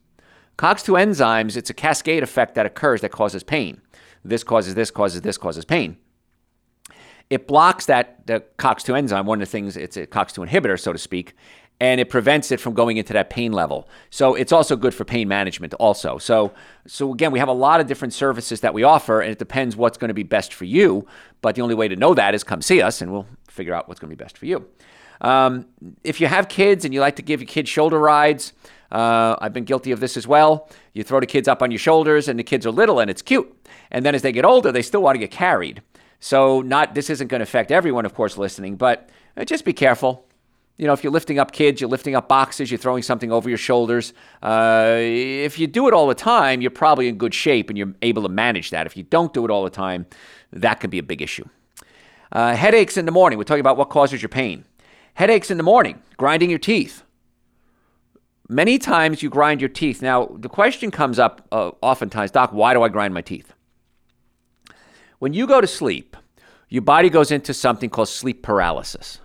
COX2 0.57 0.99
enzymes, 1.03 1.55
it's 1.55 1.69
a 1.69 1.73
cascade 1.73 2.23
effect 2.23 2.55
that 2.55 2.65
occurs 2.65 3.01
that 3.01 3.11
causes 3.11 3.43
pain. 3.43 3.81
This 4.25 4.43
causes 4.43 4.75
this, 4.75 4.89
causes 4.89 5.21
this, 5.21 5.37
causes 5.37 5.65
pain. 5.65 5.97
It 7.29 7.47
blocks 7.47 7.85
that 7.85 8.25
the 8.27 8.43
COX2 8.57 8.97
enzyme, 8.97 9.25
one 9.25 9.41
of 9.41 9.47
the 9.47 9.51
things, 9.51 9.77
it's 9.77 9.97
a 9.97 10.07
COX2 10.07 10.47
inhibitor, 10.47 10.79
so 10.79 10.91
to 10.91 10.99
speak, 10.99 11.35
and 11.83 11.99
it 11.99 12.09
prevents 12.09 12.49
it 12.49 12.61
from 12.61 12.73
going 12.73 12.95
into 12.95 13.11
that 13.11 13.29
pain 13.29 13.51
level. 13.51 13.89
So 14.09 14.35
it's 14.35 14.53
also 14.53 14.77
good 14.77 14.93
for 14.93 15.03
pain 15.03 15.27
management 15.27 15.73
also. 15.73 16.17
So 16.17 16.53
so 16.87 17.11
again, 17.11 17.33
we 17.33 17.39
have 17.39 17.49
a 17.49 17.59
lot 17.67 17.81
of 17.81 17.87
different 17.87 18.13
services 18.13 18.61
that 18.61 18.73
we 18.73 18.83
offer 18.83 19.19
and 19.19 19.29
it 19.29 19.37
depends 19.37 19.75
what's 19.75 19.97
going 19.97 20.07
to 20.07 20.13
be 20.13 20.23
best 20.23 20.53
for 20.53 20.63
you, 20.63 21.05
but 21.41 21.55
the 21.55 21.61
only 21.61 21.75
way 21.75 21.89
to 21.89 21.97
know 21.97 22.13
that 22.13 22.33
is 22.35 22.41
come 22.45 22.61
see 22.61 22.81
us 22.81 23.01
and 23.01 23.11
we'll 23.11 23.27
figure 23.49 23.73
out 23.73 23.89
what's 23.89 23.99
going 23.99 24.09
to 24.09 24.15
be 24.15 24.23
best 24.23 24.37
for 24.37 24.45
you. 24.45 24.65
Um, 25.19 25.65
if 26.05 26.21
you 26.21 26.27
have 26.27 26.47
kids 26.47 26.85
and 26.85 26.93
you 26.93 27.01
like 27.01 27.17
to 27.17 27.21
give 27.21 27.41
your 27.41 27.47
kids 27.47 27.69
shoulder 27.69 27.99
rides, 27.99 28.53
uh, 28.89 29.35
I've 29.41 29.51
been 29.51 29.65
guilty 29.65 29.91
of 29.91 29.99
this 29.99 30.15
as 30.15 30.25
well. 30.25 30.69
You 30.93 31.03
throw 31.03 31.19
the 31.19 31.25
kids 31.25 31.49
up 31.49 31.61
on 31.61 31.69
your 31.69 31.79
shoulders, 31.79 32.27
and 32.27 32.37
the 32.37 32.43
kids 32.43 32.65
are 32.65 32.71
little, 32.71 32.99
and 32.99 33.09
it's 33.09 33.23
cute. 33.23 33.51
And 33.89 34.05
then 34.05 34.13
as 34.13 34.21
they 34.21 34.31
get 34.31 34.45
older, 34.45 34.71
they 34.71 34.83
still 34.83 35.01
want 35.01 35.15
to 35.15 35.19
get 35.19 35.31
carried. 35.31 35.81
So, 36.19 36.61
not 36.61 36.93
this 36.93 37.09
isn't 37.09 37.27
going 37.27 37.39
to 37.39 37.43
affect 37.43 37.71
everyone, 37.71 38.05
of 38.05 38.13
course, 38.13 38.37
listening, 38.37 38.75
but 38.75 39.09
uh, 39.35 39.45
just 39.45 39.65
be 39.65 39.73
careful. 39.73 40.27
You 40.77 40.87
know, 40.87 40.93
if 40.93 41.03
you're 41.03 41.13
lifting 41.13 41.37
up 41.37 41.51
kids, 41.51 41.79
you're 41.79 41.89
lifting 41.89 42.15
up 42.15 42.27
boxes, 42.27 42.71
you're 42.71 42.79
throwing 42.79 43.03
something 43.03 43.31
over 43.31 43.47
your 43.47 43.59
shoulders. 43.59 44.11
Uh, 44.41 44.95
if 44.97 45.59
you 45.59 45.67
do 45.67 45.87
it 45.87 45.93
all 45.93 46.07
the 46.07 46.15
time, 46.15 46.61
you're 46.61 46.71
probably 46.71 47.07
in 47.07 47.17
good 47.17 47.33
shape 47.33 47.69
and 47.69 47.77
you're 47.77 47.93
able 48.01 48.23
to 48.23 48.29
manage 48.29 48.71
that. 48.71 48.87
If 48.87 48.97
you 48.97 49.03
don't 49.03 49.31
do 49.33 49.45
it 49.45 49.51
all 49.51 49.63
the 49.63 49.69
time, 49.69 50.07
that 50.51 50.79
can 50.79 50.89
be 50.89 50.97
a 50.97 51.03
big 51.03 51.21
issue. 51.21 51.45
Uh, 52.31 52.55
headaches 52.55 52.97
in 52.97 53.05
the 53.05 53.11
morning. 53.11 53.37
We're 53.37 53.43
talking 53.43 53.61
about 53.61 53.77
what 53.77 53.89
causes 53.89 54.23
your 54.23 54.29
pain. 54.29 54.65
Headaches 55.13 55.51
in 55.51 55.57
the 55.57 55.63
morning, 55.63 56.01
grinding 56.17 56.49
your 56.49 56.57
teeth. 56.57 57.03
Many 58.49 58.79
times 58.79 59.21
you 59.21 59.29
grind 59.29 59.61
your 59.61 59.69
teeth. 59.69 60.01
Now, 60.01 60.25
the 60.25 60.49
question 60.49 60.89
comes 60.89 61.19
up 61.19 61.47
uh, 61.51 61.71
oftentimes, 61.81 62.31
Doc, 62.31 62.51
why 62.51 62.73
do 62.73 62.81
I 62.81 62.89
grind 62.89 63.13
my 63.13 63.21
teeth? 63.21 63.53
When 65.19 65.33
you 65.33 65.45
go 65.45 65.61
to 65.61 65.67
sleep, 65.67 66.17
your 66.67 66.81
body 66.81 67.11
goes 67.11 67.31
into 67.31 67.53
something 67.53 67.91
called 67.91 68.09
sleep 68.09 68.41
paralysis 68.41 69.19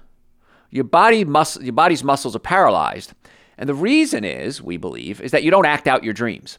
your 0.71 0.85
body 0.85 1.25
mus- 1.25 1.61
your 1.61 1.73
body's 1.73 2.05
muscles 2.05 2.37
are 2.37 2.41
paralyzed. 2.41 3.13
And 3.57 3.69
the 3.69 3.75
reason 3.75 4.25
is, 4.25 4.63
we 4.63 4.77
believe, 4.77 5.21
is 5.21 5.33
that 5.33 5.43
you 5.43 5.51
don't 5.51 5.67
act 5.67 5.89
out 5.89 6.05
your 6.05 6.15
dreams. 6.15 6.59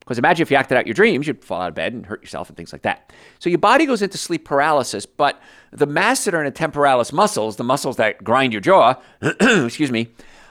Because 0.00 0.18
imagine 0.18 0.42
if 0.42 0.50
you 0.50 0.56
acted 0.56 0.76
out 0.76 0.86
your 0.86 0.94
dreams, 0.94 1.26
you'd 1.26 1.42
fall 1.42 1.62
out 1.62 1.68
of 1.68 1.74
bed 1.74 1.94
and 1.94 2.04
hurt 2.04 2.20
yourself 2.20 2.48
and 2.48 2.56
things 2.56 2.72
like 2.72 2.82
that. 2.82 3.10
So 3.38 3.48
your 3.48 3.58
body 3.58 3.86
goes 3.86 4.02
into 4.02 4.18
sleep 4.18 4.44
paralysis, 4.44 5.06
but 5.06 5.40
the 5.72 5.86
masseter 5.86 6.38
and 6.38 6.46
the 6.46 6.50
temporalis 6.50 7.10
muscles, 7.10 7.56
the 7.56 7.64
muscles 7.64 7.96
that 7.96 8.22
grind 8.22 8.52
your 8.52 8.60
jaw, 8.60 8.96
excuse 9.22 9.90
me, 9.90 10.08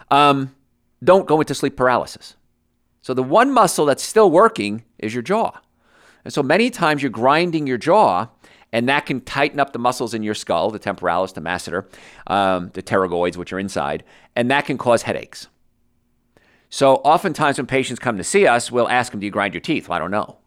um, 0.09 0.55
don't 1.03 1.27
go 1.27 1.39
into 1.39 1.53
sleep 1.53 1.75
paralysis. 1.75 2.35
So 3.03 3.13
the 3.13 3.21
one 3.21 3.51
muscle 3.51 3.85
that's 3.85 4.03
still 4.03 4.31
working 4.31 4.83
is 4.97 5.13
your 5.13 5.21
jaw. 5.21 5.59
And 6.23 6.33
so 6.33 6.41
many 6.41 6.69
times 6.69 7.03
you're 7.03 7.11
grinding 7.11 7.67
your 7.67 7.77
jaw 7.77 8.27
and 8.73 8.89
that 8.89 9.05
can 9.05 9.21
tighten 9.21 9.59
up 9.59 9.71
the 9.71 9.79
muscles 9.79 10.13
in 10.13 10.23
your 10.23 10.33
skull, 10.33 10.71
the 10.71 10.79
temporalis, 10.79 11.31
the 11.31 11.41
masseter, 11.41 11.85
um, 12.27 12.71
the 12.73 12.81
pterygoids, 12.81 13.37
which 13.37 13.53
are 13.53 13.59
inside, 13.59 14.03
and 14.35 14.51
that 14.51 14.65
can 14.65 14.77
cause 14.77 15.03
headaches. 15.03 15.47
So 16.69 16.95
oftentimes 16.95 17.57
when 17.57 17.67
patients 17.67 17.99
come 17.99 18.17
to 18.17 18.23
see 18.23 18.47
us, 18.47 18.71
we'll 18.71 18.89
ask 18.89 19.11
them, 19.11 19.21
"Do 19.21 19.27
you 19.27 19.31
grind 19.31 19.53
your 19.53 19.61
teeth?" 19.61 19.87
Well, 19.87 19.95
I 19.95 19.99
don't 19.99 20.11
know. 20.11 20.39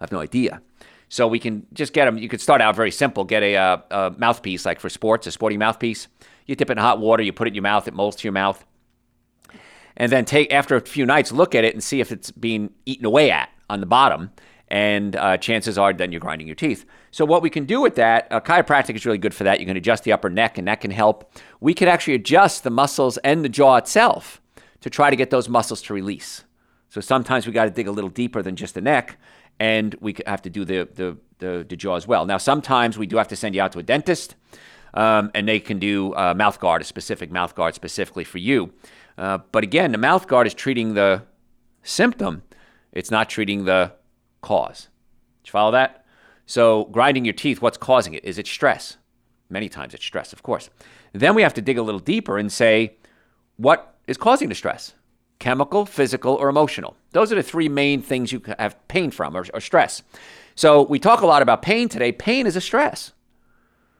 I 0.00 0.04
have 0.04 0.12
no 0.12 0.20
idea. 0.20 0.62
So 1.08 1.26
we 1.26 1.38
can 1.38 1.66
just 1.72 1.92
get 1.92 2.06
them. 2.06 2.16
You 2.16 2.28
could 2.28 2.40
start 2.40 2.60
out 2.60 2.74
very 2.74 2.90
simple. 2.90 3.24
Get 3.24 3.42
a, 3.42 3.56
uh, 3.56 3.78
a 3.90 4.14
mouthpiece, 4.16 4.64
like 4.64 4.80
for 4.80 4.88
sports, 4.88 5.26
a 5.26 5.32
sporting 5.32 5.58
mouthpiece. 5.58 6.08
You 6.46 6.56
dip 6.56 6.70
it 6.70 6.72
in 6.72 6.78
hot 6.78 6.98
water. 7.00 7.22
You 7.22 7.32
put 7.32 7.46
it 7.46 7.50
in 7.50 7.54
your 7.54 7.62
mouth. 7.62 7.86
It 7.86 7.94
molds 7.94 8.16
to 8.16 8.24
your 8.24 8.32
mouth. 8.32 8.64
And 9.96 10.10
then 10.10 10.24
take 10.24 10.52
after 10.52 10.76
a 10.76 10.80
few 10.80 11.06
nights, 11.06 11.30
look 11.30 11.54
at 11.54 11.64
it 11.64 11.74
and 11.74 11.82
see 11.82 12.00
if 12.00 12.10
it's 12.10 12.30
being 12.30 12.70
eaten 12.86 13.04
away 13.04 13.30
at 13.30 13.50
on 13.70 13.80
the 13.80 13.86
bottom 13.86 14.30
and 14.74 15.14
uh, 15.14 15.36
chances 15.36 15.78
are 15.78 15.92
then 15.92 16.10
you're 16.10 16.20
grinding 16.20 16.48
your 16.48 16.56
teeth. 16.56 16.84
So 17.12 17.24
what 17.24 17.42
we 17.42 17.48
can 17.48 17.64
do 17.64 17.80
with 17.80 17.94
that, 17.94 18.26
uh, 18.32 18.40
chiropractic 18.40 18.96
is 18.96 19.06
really 19.06 19.18
good 19.18 19.32
for 19.32 19.44
that. 19.44 19.60
You 19.60 19.66
can 19.66 19.76
adjust 19.76 20.02
the 20.02 20.10
upper 20.10 20.28
neck, 20.28 20.58
and 20.58 20.66
that 20.66 20.80
can 20.80 20.90
help. 20.90 21.30
We 21.60 21.74
can 21.74 21.86
actually 21.86 22.14
adjust 22.14 22.64
the 22.64 22.70
muscles 22.70 23.16
and 23.18 23.44
the 23.44 23.48
jaw 23.48 23.76
itself 23.76 24.42
to 24.80 24.90
try 24.90 25.10
to 25.10 25.16
get 25.16 25.30
those 25.30 25.48
muscles 25.48 25.80
to 25.82 25.94
release. 25.94 26.42
So 26.88 27.00
sometimes 27.00 27.46
we 27.46 27.52
got 27.52 27.66
to 27.66 27.70
dig 27.70 27.86
a 27.86 27.92
little 27.92 28.10
deeper 28.10 28.42
than 28.42 28.56
just 28.56 28.74
the 28.74 28.80
neck, 28.80 29.16
and 29.60 29.94
we 30.00 30.16
have 30.26 30.42
to 30.42 30.50
do 30.50 30.64
the, 30.64 30.88
the, 30.92 31.16
the, 31.38 31.64
the 31.68 31.76
jaw 31.76 31.94
as 31.94 32.08
well. 32.08 32.26
Now, 32.26 32.38
sometimes 32.38 32.98
we 32.98 33.06
do 33.06 33.16
have 33.16 33.28
to 33.28 33.36
send 33.36 33.54
you 33.54 33.62
out 33.62 33.70
to 33.72 33.78
a 33.78 33.84
dentist, 33.84 34.34
um, 34.94 35.30
and 35.36 35.46
they 35.46 35.60
can 35.60 35.78
do 35.78 36.12
a 36.14 36.34
mouth 36.34 36.58
guard, 36.58 36.82
a 36.82 36.84
specific 36.84 37.30
mouth 37.30 37.54
guard 37.54 37.76
specifically 37.76 38.24
for 38.24 38.38
you. 38.38 38.72
Uh, 39.16 39.38
but 39.52 39.62
again, 39.62 39.92
the 39.92 39.98
mouth 39.98 40.26
guard 40.26 40.48
is 40.48 40.54
treating 40.54 40.94
the 40.94 41.22
symptom, 41.84 42.42
it's 42.90 43.12
not 43.12 43.30
treating 43.30 43.66
the 43.66 43.92
cause. 44.44 44.88
Did 45.42 45.48
you 45.48 45.52
follow 45.52 45.72
that? 45.72 46.04
So, 46.46 46.84
grinding 46.92 47.24
your 47.24 47.34
teeth, 47.34 47.62
what's 47.62 47.78
causing 47.78 48.12
it? 48.12 48.24
Is 48.24 48.38
it 48.38 48.46
stress? 48.46 48.98
Many 49.48 49.68
times 49.68 49.94
it's 49.94 50.04
stress, 50.04 50.32
of 50.32 50.42
course. 50.42 50.68
Then 51.12 51.34
we 51.34 51.42
have 51.42 51.54
to 51.54 51.62
dig 51.62 51.78
a 51.78 51.82
little 51.82 52.00
deeper 52.00 52.36
and 52.36 52.52
say, 52.52 52.96
what 53.56 53.96
is 54.06 54.18
causing 54.18 54.50
the 54.50 54.54
stress? 54.54 54.94
Chemical, 55.38 55.86
physical, 55.86 56.34
or 56.34 56.48
emotional? 56.48 56.96
Those 57.12 57.32
are 57.32 57.36
the 57.36 57.42
three 57.42 57.68
main 57.68 58.02
things 58.02 58.32
you 58.32 58.42
have 58.58 58.76
pain 58.88 59.10
from 59.10 59.36
or, 59.36 59.46
or 59.54 59.60
stress. 59.60 60.02
So, 60.54 60.82
we 60.82 60.98
talk 60.98 61.22
a 61.22 61.26
lot 61.26 61.42
about 61.42 61.62
pain 61.62 61.88
today. 61.88 62.12
Pain 62.12 62.46
is 62.46 62.56
a 62.56 62.60
stress. 62.60 63.12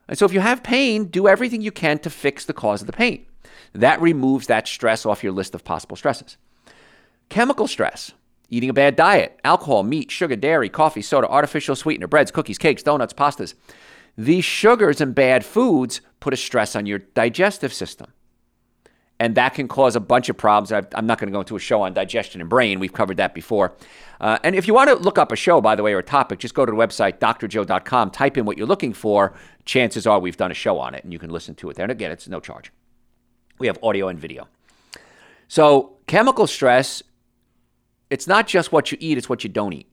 And 0.06 0.18
so, 0.18 0.26
if 0.26 0.34
you 0.34 0.40
have 0.40 0.62
pain, 0.62 1.06
do 1.06 1.26
everything 1.26 1.62
you 1.62 1.72
can 1.72 1.98
to 2.00 2.10
fix 2.10 2.44
the 2.44 2.52
cause 2.52 2.82
of 2.82 2.86
the 2.86 2.92
pain. 2.92 3.24
That 3.72 4.00
removes 4.02 4.46
that 4.48 4.68
stress 4.68 5.06
off 5.06 5.24
your 5.24 5.32
list 5.32 5.54
of 5.54 5.64
possible 5.64 5.96
stresses. 5.96 6.36
Chemical 7.30 7.66
stress 7.66 8.12
eating 8.54 8.70
a 8.70 8.74
bad 8.74 8.94
diet, 8.94 9.40
alcohol, 9.42 9.82
meat, 9.82 10.10
sugar, 10.10 10.36
dairy, 10.36 10.68
coffee, 10.68 11.02
soda, 11.02 11.28
artificial 11.28 11.74
sweetener, 11.74 12.06
breads, 12.06 12.30
cookies, 12.30 12.58
cakes, 12.58 12.82
donuts, 12.82 13.12
pastas. 13.12 13.54
These 14.16 14.44
sugars 14.44 15.00
and 15.00 15.14
bad 15.14 15.44
foods 15.44 16.00
put 16.20 16.32
a 16.32 16.36
stress 16.36 16.76
on 16.76 16.86
your 16.86 17.00
digestive 17.00 17.72
system. 17.72 18.12
And 19.18 19.34
that 19.36 19.54
can 19.54 19.68
cause 19.68 19.96
a 19.96 20.00
bunch 20.00 20.28
of 20.28 20.36
problems. 20.36 20.72
i 20.72 20.82
am 20.98 21.06
not 21.06 21.18
going 21.18 21.28
to 21.28 21.32
go 21.32 21.40
into 21.40 21.56
a 21.56 21.60
show 21.60 21.82
on 21.82 21.94
digestion 21.94 22.40
and 22.40 22.50
brain. 22.50 22.80
We've 22.80 22.92
covered 22.92 23.16
that 23.16 23.34
before. 23.34 23.74
Uh, 24.20 24.38
and 24.42 24.54
if 24.54 24.66
you 24.66 24.74
want 24.74 24.90
to 24.90 24.96
look 24.96 25.18
up 25.18 25.32
a 25.32 25.36
show, 25.36 25.60
by 25.60 25.74
the 25.76 25.82
way, 25.82 25.92
or 25.92 25.98
a 25.98 26.02
topic, 26.02 26.38
just 26.38 26.54
go 26.54 26.66
to 26.66 26.70
the 26.70 26.76
website, 26.76 27.18
drjoe.com, 27.18 28.10
type 28.10 28.36
in 28.36 28.44
what 28.44 28.58
you're 28.58 28.66
looking 28.66 28.92
for. 28.92 29.34
Chances 29.64 30.06
are 30.06 30.18
we've 30.18 30.36
done 30.36 30.50
a 30.50 30.54
show 30.54 30.78
on 30.78 30.94
it, 30.94 31.04
and 31.04 31.12
you 31.12 31.18
can 31.18 31.30
listen 31.30 31.54
to 31.56 31.70
it 31.70 31.76
there. 31.76 31.84
And 31.84 31.92
again, 31.92 32.10
it's 32.10 32.28
no 32.28 32.40
charge. 32.40 32.72
We 33.58 33.66
have 33.68 33.78
audio 33.82 34.08
and 34.08 34.18
video. 34.18 34.48
So, 35.46 35.96
chemical 36.06 36.46
stress, 36.46 37.02
it's 38.14 38.28
not 38.28 38.46
just 38.46 38.70
what 38.70 38.92
you 38.92 38.98
eat, 39.00 39.18
it's 39.18 39.28
what 39.28 39.42
you 39.42 39.50
don't 39.50 39.72
eat. 39.72 39.92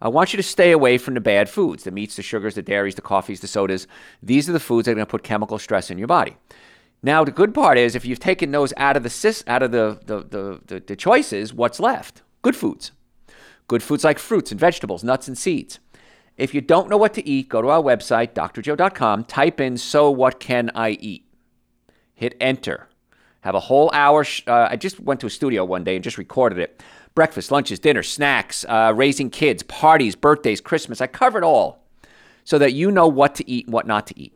I 0.00 0.06
want 0.06 0.32
you 0.32 0.36
to 0.36 0.44
stay 0.44 0.70
away 0.70 0.96
from 0.96 1.14
the 1.14 1.20
bad 1.20 1.48
foods 1.48 1.82
the 1.82 1.90
meats, 1.90 2.14
the 2.14 2.22
sugars, 2.22 2.54
the 2.54 2.62
dairies, 2.62 2.94
the 2.94 3.02
coffees, 3.02 3.40
the 3.40 3.48
sodas. 3.48 3.88
These 4.22 4.48
are 4.48 4.52
the 4.52 4.60
foods 4.60 4.84
that 4.84 4.92
are 4.92 4.94
going 4.94 5.06
to 5.06 5.10
put 5.10 5.24
chemical 5.24 5.58
stress 5.58 5.90
in 5.90 5.98
your 5.98 6.06
body. 6.06 6.36
Now, 7.02 7.24
the 7.24 7.32
good 7.32 7.52
part 7.52 7.78
is 7.78 7.96
if 7.96 8.04
you've 8.04 8.20
taken 8.20 8.52
those 8.52 8.72
out 8.76 8.96
of 8.96 9.02
the 9.02 9.44
out 9.48 9.64
of 9.64 9.72
the, 9.72 9.98
the, 10.06 10.18
the, 10.20 10.60
the, 10.66 10.80
the 10.86 10.94
choices, 10.94 11.52
what's 11.52 11.80
left? 11.80 12.22
Good 12.42 12.54
foods. 12.54 12.92
Good 13.66 13.82
foods 13.82 14.04
like 14.04 14.20
fruits 14.20 14.52
and 14.52 14.60
vegetables, 14.60 15.02
nuts 15.02 15.26
and 15.26 15.36
seeds. 15.36 15.80
If 16.36 16.54
you 16.54 16.60
don't 16.60 16.88
know 16.88 16.96
what 16.96 17.14
to 17.14 17.28
eat, 17.28 17.48
go 17.48 17.60
to 17.60 17.70
our 17.70 17.82
website, 17.82 18.34
drjoe.com, 18.34 19.24
type 19.24 19.60
in, 19.60 19.78
So 19.78 20.12
what 20.12 20.38
can 20.38 20.70
I 20.76 20.90
eat? 20.90 21.26
Hit 22.14 22.36
enter. 22.40 22.88
Have 23.40 23.56
a 23.56 23.60
whole 23.60 23.90
hour. 23.92 24.22
Sh- 24.22 24.44
uh, 24.46 24.68
I 24.70 24.76
just 24.76 25.00
went 25.00 25.18
to 25.20 25.26
a 25.26 25.30
studio 25.30 25.64
one 25.64 25.82
day 25.82 25.96
and 25.96 26.04
just 26.04 26.18
recorded 26.18 26.58
it 26.58 26.82
breakfast, 27.16 27.50
lunches, 27.50 27.80
dinner, 27.80 28.04
snacks, 28.04 28.64
uh, 28.68 28.92
raising 28.94 29.30
kids, 29.30 29.64
parties, 29.64 30.14
birthdays, 30.14 30.60
Christmas. 30.60 31.00
I 31.00 31.08
covered 31.08 31.42
all 31.42 31.82
so 32.44 32.58
that 32.58 32.74
you 32.74 32.92
know 32.92 33.08
what 33.08 33.34
to 33.36 33.50
eat 33.50 33.64
and 33.64 33.72
what 33.72 33.88
not 33.88 34.06
to 34.08 34.20
eat. 34.20 34.32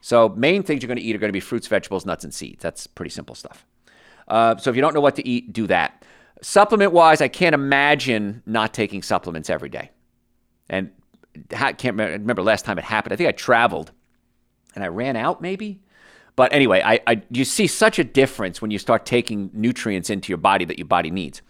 So, 0.00 0.28
main 0.28 0.62
things 0.62 0.82
you're 0.82 0.88
going 0.88 0.98
to 0.98 1.02
eat 1.02 1.16
are 1.16 1.18
going 1.18 1.30
to 1.30 1.32
be 1.32 1.40
fruits, 1.40 1.66
vegetables, 1.66 2.06
nuts, 2.06 2.22
and 2.22 2.32
seeds. 2.32 2.62
That's 2.62 2.86
pretty 2.86 3.10
simple 3.10 3.34
stuff. 3.34 3.66
Uh, 4.28 4.56
so, 4.56 4.70
if 4.70 4.76
you 4.76 4.82
don't 4.82 4.94
know 4.94 5.00
what 5.00 5.16
to 5.16 5.26
eat, 5.26 5.52
do 5.52 5.66
that. 5.66 6.04
Supplement 6.42 6.92
wise, 6.92 7.20
I 7.20 7.28
can't 7.28 7.54
imagine 7.54 8.42
not 8.46 8.72
taking 8.72 9.02
supplements 9.02 9.50
every 9.50 9.70
day. 9.70 9.90
And 10.68 10.92
I 11.56 11.72
can't 11.72 11.96
remember 11.96 12.42
last 12.42 12.64
time 12.64 12.78
it 12.78 12.84
happened. 12.84 13.14
I 13.14 13.16
think 13.16 13.28
I 13.28 13.32
traveled 13.32 13.90
and 14.74 14.84
I 14.84 14.88
ran 14.88 15.16
out 15.16 15.40
maybe. 15.40 15.80
But 16.36 16.52
anyway, 16.52 16.82
I, 16.84 17.00
I, 17.06 17.22
you 17.30 17.46
see 17.46 17.66
such 17.66 17.98
a 17.98 18.04
difference 18.04 18.60
when 18.60 18.70
you 18.70 18.78
start 18.78 19.06
taking 19.06 19.50
nutrients 19.54 20.10
into 20.10 20.28
your 20.28 20.38
body 20.38 20.66
that 20.66 20.78
your 20.78 20.86
body 20.86 21.10
needs. 21.10 21.40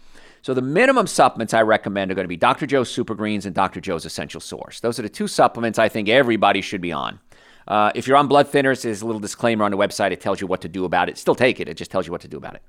So 0.47 0.53
the 0.53 0.61
minimum 0.61 1.07
supplements 1.07 1.53
I 1.53 1.61
recommend 1.61 2.09
are 2.09 2.15
going 2.15 2.23
to 2.23 2.29
be 2.29 2.37
Dr. 2.37 2.65
Joe's 2.65 2.89
Super 2.89 3.15
Greens 3.15 3.45
and 3.45 3.53
Dr. 3.53 3.81
Joe's 3.81 4.05
Essential 4.05 4.39
Source. 4.39 4.79
Those 4.79 4.97
are 4.97 5.01
the 5.01 5.09
two 5.09 5.27
supplements 5.27 5.77
I 5.77 5.89
think 5.89 6.07
everybody 6.07 6.61
should 6.61 6.79
be 6.79 6.93
on. 6.93 7.19
Uh, 7.67 7.91
if 7.95 8.07
you're 8.07 8.15
on 8.15 8.29
blood 8.29 8.47
thinners, 8.47 8.83
there's 8.83 9.01
a 9.01 9.05
little 9.05 9.19
disclaimer 9.19 9.65
on 9.65 9.71
the 9.71 9.77
website. 9.77 10.11
It 10.11 10.21
tells 10.21 10.39
you 10.39 10.47
what 10.47 10.61
to 10.61 10.69
do 10.69 10.85
about 10.85 11.09
it. 11.09 11.17
Still 11.17 11.35
take 11.35 11.59
it. 11.59 11.67
It 11.67 11.73
just 11.73 11.91
tells 11.91 12.05
you 12.05 12.13
what 12.13 12.21
to 12.21 12.29
do 12.29 12.37
about 12.37 12.55
it. 12.55 12.61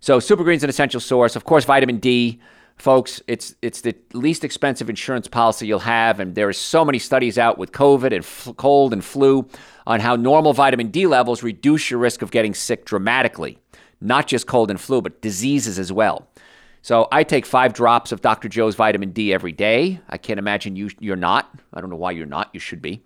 So 0.00 0.18
Super 0.18 0.42
Greens 0.42 0.64
an 0.64 0.68
essential 0.68 0.98
source. 0.98 1.36
Of 1.36 1.44
course, 1.44 1.64
vitamin 1.64 1.98
D, 1.98 2.40
folks. 2.74 3.22
It's 3.28 3.54
it's 3.62 3.82
the 3.82 3.94
least 4.12 4.42
expensive 4.42 4.90
insurance 4.90 5.28
policy 5.28 5.68
you'll 5.68 5.78
have, 5.78 6.18
and 6.18 6.34
there 6.34 6.48
are 6.48 6.52
so 6.52 6.84
many 6.84 6.98
studies 6.98 7.38
out 7.38 7.56
with 7.56 7.70
COVID 7.70 8.06
and 8.06 8.24
f- 8.24 8.50
cold 8.56 8.92
and 8.92 9.04
flu 9.04 9.48
on 9.86 10.00
how 10.00 10.16
normal 10.16 10.54
vitamin 10.54 10.88
D 10.88 11.06
levels 11.06 11.44
reduce 11.44 11.88
your 11.88 12.00
risk 12.00 12.20
of 12.20 12.32
getting 12.32 12.52
sick 12.52 12.84
dramatically. 12.84 13.58
Not 14.00 14.26
just 14.26 14.48
cold 14.48 14.72
and 14.72 14.80
flu, 14.80 15.00
but 15.00 15.22
diseases 15.22 15.78
as 15.78 15.92
well. 15.92 16.26
So 16.82 17.08
I 17.12 17.22
take 17.22 17.46
five 17.46 17.72
drops 17.72 18.10
of 18.12 18.20
Dr. 18.20 18.48
Joe's 18.48 18.74
vitamin 18.74 19.12
D 19.12 19.32
every 19.32 19.52
day. 19.52 20.00
I 20.08 20.18
can't 20.18 20.38
imagine 20.38 20.76
you 20.76 20.90
you're 20.98 21.16
not. 21.16 21.48
I 21.72 21.80
don't 21.80 21.90
know 21.90 21.96
why 21.96 22.10
you're 22.10 22.26
not. 22.26 22.50
You 22.52 22.60
should 22.60 22.82
be. 22.82 23.02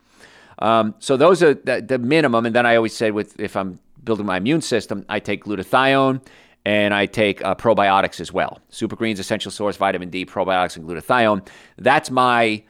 Um, 0.59 0.95
so 0.99 1.19
those 1.19 1.43
are 1.43 1.53
the, 1.53 1.85
the, 1.87 1.99
minimum. 1.99 2.47
And 2.47 2.57
then 2.57 2.65
I 2.65 2.77
always 2.77 2.97
say, 2.97 3.11
with 3.11 3.39
if 3.39 3.57
I'm 3.57 3.79
building 4.03 4.25
my 4.25 4.39
immune 4.39 4.63
system, 4.63 5.05
I 5.09 5.21
take 5.21 5.45
glutathione 5.45 6.23
and 6.65 6.95
I 6.95 7.05
take 7.05 7.45
uh, 7.45 7.55
probiotics 7.55 8.21
as 8.21 8.33
well. 8.33 8.61
Super 8.71 8.97
Greens 8.97 9.21
Essential 9.21 9.51
Source, 9.51 9.77
vitamin 9.77 10.09
D, 10.09 10.25
probiotics, 10.25 10.77
and 10.77 10.87
glutathione. 10.87 11.47
That's 11.77 12.11
my 12.11 12.65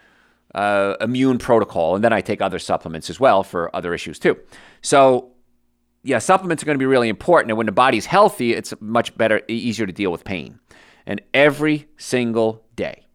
uh, 0.55 0.97
immune 1.01 1.38
protocol. 1.38 1.95
And 1.95 2.03
then 2.03 2.12
I 2.12 2.21
take 2.21 2.42
other 2.42 2.59
supplements 2.59 3.09
as 3.09 3.21
well 3.21 3.45
for 3.45 3.75
other 3.75 3.95
issues 3.95 4.19
too. 4.19 4.37
So 4.83 5.31
yeah, 6.03 6.19
supplements 6.19 6.62
are 6.62 6.66
going 6.66 6.77
to 6.77 6.83
be 6.83 6.87
really 6.87 7.09
important. 7.09 7.51
And 7.51 7.59
when 7.59 7.66
the 7.66 7.73
body's 7.73 8.07
healthy, 8.07 8.53
it's 8.53 8.75
much 8.81 9.16
better, 9.16 9.42
easier 9.49 9.87
to 9.87 9.92
deal 9.92 10.11
with 10.11 10.25
pain. 10.25 10.59
And 11.07 11.21
every 11.33 11.88
single 11.97 12.64
day, 12.75 13.07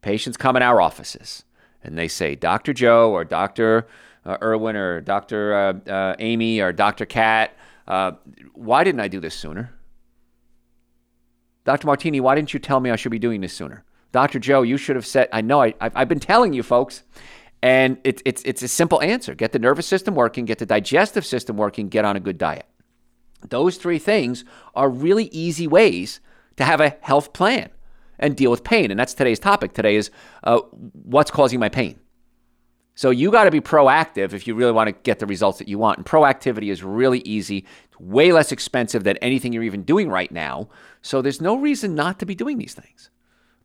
patients 0.00 0.36
come 0.36 0.56
in 0.56 0.62
our 0.62 0.80
offices 0.80 1.44
and 1.82 1.98
they 1.98 2.08
say, 2.08 2.34
Dr. 2.34 2.72
Joe 2.72 3.12
or 3.12 3.24
Dr. 3.24 3.86
Uh, 4.24 4.38
Irwin 4.40 4.76
or 4.76 5.00
Dr. 5.00 5.54
Uh, 5.54 5.90
uh, 5.90 6.16
Amy 6.18 6.60
or 6.60 6.72
Dr. 6.72 7.04
Cat, 7.04 7.56
why 8.54 8.84
didn't 8.84 9.00
I 9.00 9.08
do 9.08 9.20
this 9.20 9.34
sooner? 9.34 9.74
Dr. 11.64 11.86
Martini, 11.86 12.20
why 12.20 12.34
didn't 12.34 12.52
you 12.54 12.60
tell 12.60 12.80
me 12.80 12.90
I 12.90 12.96
should 12.96 13.12
be 13.12 13.18
doing 13.18 13.40
this 13.40 13.52
sooner? 13.52 13.84
Dr. 14.10 14.38
Joe, 14.38 14.62
you 14.62 14.76
should 14.76 14.96
have 14.96 15.06
said, 15.06 15.28
I 15.32 15.40
know, 15.40 15.62
I, 15.62 15.74
I've 15.80 16.08
been 16.08 16.20
telling 16.20 16.52
you 16.52 16.62
folks. 16.62 17.02
And 17.62 17.98
it, 18.02 18.20
it's, 18.24 18.42
it's 18.44 18.62
a 18.62 18.68
simple 18.68 19.00
answer 19.00 19.34
get 19.34 19.52
the 19.52 19.58
nervous 19.58 19.86
system 19.86 20.14
working, 20.14 20.44
get 20.44 20.58
the 20.58 20.66
digestive 20.66 21.24
system 21.24 21.56
working, 21.56 21.88
get 21.88 22.04
on 22.04 22.16
a 22.16 22.20
good 22.20 22.36
diet. 22.36 22.66
Those 23.48 23.76
three 23.76 23.98
things 23.98 24.44
are 24.74 24.88
really 24.88 25.26
easy 25.26 25.66
ways 25.66 26.20
to 26.62 26.70
have 26.70 26.80
a 26.80 26.96
health 27.00 27.32
plan 27.32 27.70
and 28.18 28.36
deal 28.36 28.50
with 28.50 28.64
pain. 28.64 28.90
And 28.90 28.98
that's 28.98 29.14
today's 29.14 29.38
topic. 29.38 29.72
Today 29.72 29.96
is 29.96 30.10
uh, 30.44 30.60
what's 31.02 31.30
causing 31.30 31.60
my 31.60 31.68
pain. 31.68 31.98
So 32.94 33.10
you 33.10 33.30
got 33.30 33.44
to 33.44 33.50
be 33.50 33.60
proactive 33.60 34.32
if 34.32 34.46
you 34.46 34.54
really 34.54 34.72
want 34.72 34.88
to 34.88 34.92
get 34.92 35.18
the 35.18 35.26
results 35.26 35.58
that 35.58 35.68
you 35.68 35.78
want. 35.78 35.98
And 35.98 36.06
proactivity 36.06 36.70
is 36.70 36.82
really 36.82 37.20
easy, 37.20 37.66
it's 37.84 37.98
way 37.98 38.32
less 38.32 38.52
expensive 38.52 39.02
than 39.04 39.16
anything 39.18 39.52
you're 39.52 39.62
even 39.62 39.82
doing 39.82 40.08
right 40.08 40.30
now. 40.30 40.68
So 41.00 41.22
there's 41.22 41.40
no 41.40 41.56
reason 41.56 41.94
not 41.94 42.18
to 42.20 42.26
be 42.26 42.34
doing 42.34 42.58
these 42.58 42.74
things. 42.74 43.10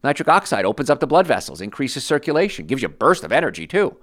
Nitric 0.03 0.29
oxide 0.29 0.65
opens 0.65 0.89
up 0.89 0.99
the 0.99 1.07
blood 1.07 1.27
vessels, 1.27 1.59
increases 1.59 2.03
circulation, 2.03 2.67
gives 2.67 2.81
you 2.81 2.87
a 2.87 2.91
burst 2.91 3.23
of 3.23 3.31
energy 3.31 3.67
too. 3.67 3.97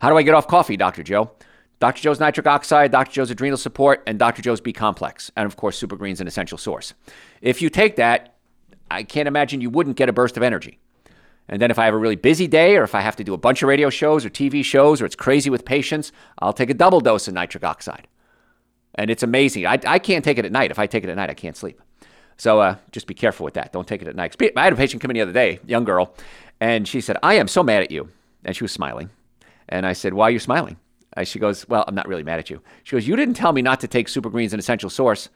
How 0.00 0.10
do 0.10 0.16
I 0.16 0.22
get 0.22 0.34
off 0.34 0.46
coffee, 0.46 0.76
Dr. 0.76 1.02
Joe? 1.02 1.32
Dr. 1.80 2.02
Joe's 2.02 2.20
nitric 2.20 2.46
oxide, 2.46 2.92
Dr. 2.92 3.10
Joe's 3.10 3.30
adrenal 3.30 3.56
support, 3.56 4.02
and 4.06 4.18
Dr. 4.18 4.42
Joe's 4.42 4.60
B 4.60 4.70
complex, 4.72 5.32
and 5.34 5.46
of 5.46 5.56
course, 5.56 5.78
Super 5.78 5.96
Greens, 5.96 6.20
an 6.20 6.26
essential 6.26 6.58
source. 6.58 6.92
If 7.40 7.62
you 7.62 7.70
take 7.70 7.96
that, 7.96 8.36
I 8.90 9.02
can't 9.02 9.26
imagine 9.26 9.62
you 9.62 9.70
wouldn't 9.70 9.96
get 9.96 10.08
a 10.08 10.12
burst 10.12 10.36
of 10.36 10.42
energy. 10.42 10.78
And 11.48 11.60
then 11.60 11.70
if 11.70 11.78
I 11.78 11.86
have 11.86 11.94
a 11.94 11.98
really 11.98 12.16
busy 12.16 12.46
day, 12.46 12.76
or 12.76 12.84
if 12.84 12.94
I 12.94 13.00
have 13.00 13.16
to 13.16 13.24
do 13.24 13.32
a 13.32 13.38
bunch 13.38 13.62
of 13.62 13.68
radio 13.68 13.88
shows 13.88 14.26
or 14.26 14.30
TV 14.30 14.62
shows, 14.62 15.00
or 15.00 15.06
it's 15.06 15.16
crazy 15.16 15.48
with 15.48 15.64
patients, 15.64 16.12
I'll 16.38 16.52
take 16.52 16.68
a 16.70 16.74
double 16.74 17.00
dose 17.00 17.26
of 17.28 17.34
nitric 17.34 17.64
oxide. 17.64 18.06
And 18.94 19.10
it's 19.10 19.22
amazing. 19.22 19.66
I, 19.66 19.80
I 19.86 19.98
can't 19.98 20.24
take 20.24 20.38
it 20.38 20.44
at 20.44 20.52
night. 20.52 20.70
If 20.70 20.78
I 20.78 20.86
take 20.86 21.02
it 21.02 21.10
at 21.10 21.16
night, 21.16 21.30
I 21.30 21.34
can't 21.34 21.56
sleep. 21.56 21.80
So 22.36 22.60
uh, 22.60 22.76
just 22.92 23.06
be 23.06 23.14
careful 23.14 23.44
with 23.44 23.54
that. 23.54 23.72
Don't 23.72 23.88
take 23.88 24.02
it 24.02 24.08
at 24.08 24.16
night. 24.16 24.36
I 24.56 24.64
had 24.64 24.72
a 24.72 24.76
patient 24.76 25.00
come 25.00 25.10
in 25.10 25.14
the 25.14 25.22
other 25.22 25.32
day, 25.32 25.60
young 25.66 25.84
girl, 25.84 26.14
and 26.60 26.86
she 26.86 27.00
said, 27.00 27.16
I 27.22 27.34
am 27.34 27.48
so 27.48 27.62
mad 27.62 27.82
at 27.82 27.90
you. 27.90 28.10
And 28.44 28.54
she 28.54 28.64
was 28.64 28.72
smiling. 28.72 29.10
And 29.68 29.86
I 29.86 29.92
said, 29.92 30.14
Why 30.14 30.28
are 30.28 30.30
you 30.30 30.38
smiling? 30.38 30.76
Uh, 31.16 31.24
she 31.24 31.38
goes, 31.38 31.68
Well, 31.68 31.84
I'm 31.86 31.94
not 31.94 32.08
really 32.08 32.22
mad 32.22 32.38
at 32.38 32.50
you. 32.50 32.62
She 32.84 32.96
goes, 32.96 33.06
You 33.06 33.16
didn't 33.16 33.34
tell 33.34 33.52
me 33.52 33.62
not 33.62 33.80
to 33.80 33.88
take 33.88 34.08
Super 34.08 34.30
Greens 34.30 34.52
and 34.52 34.60
Essential 34.60 34.90
Source 34.90 35.28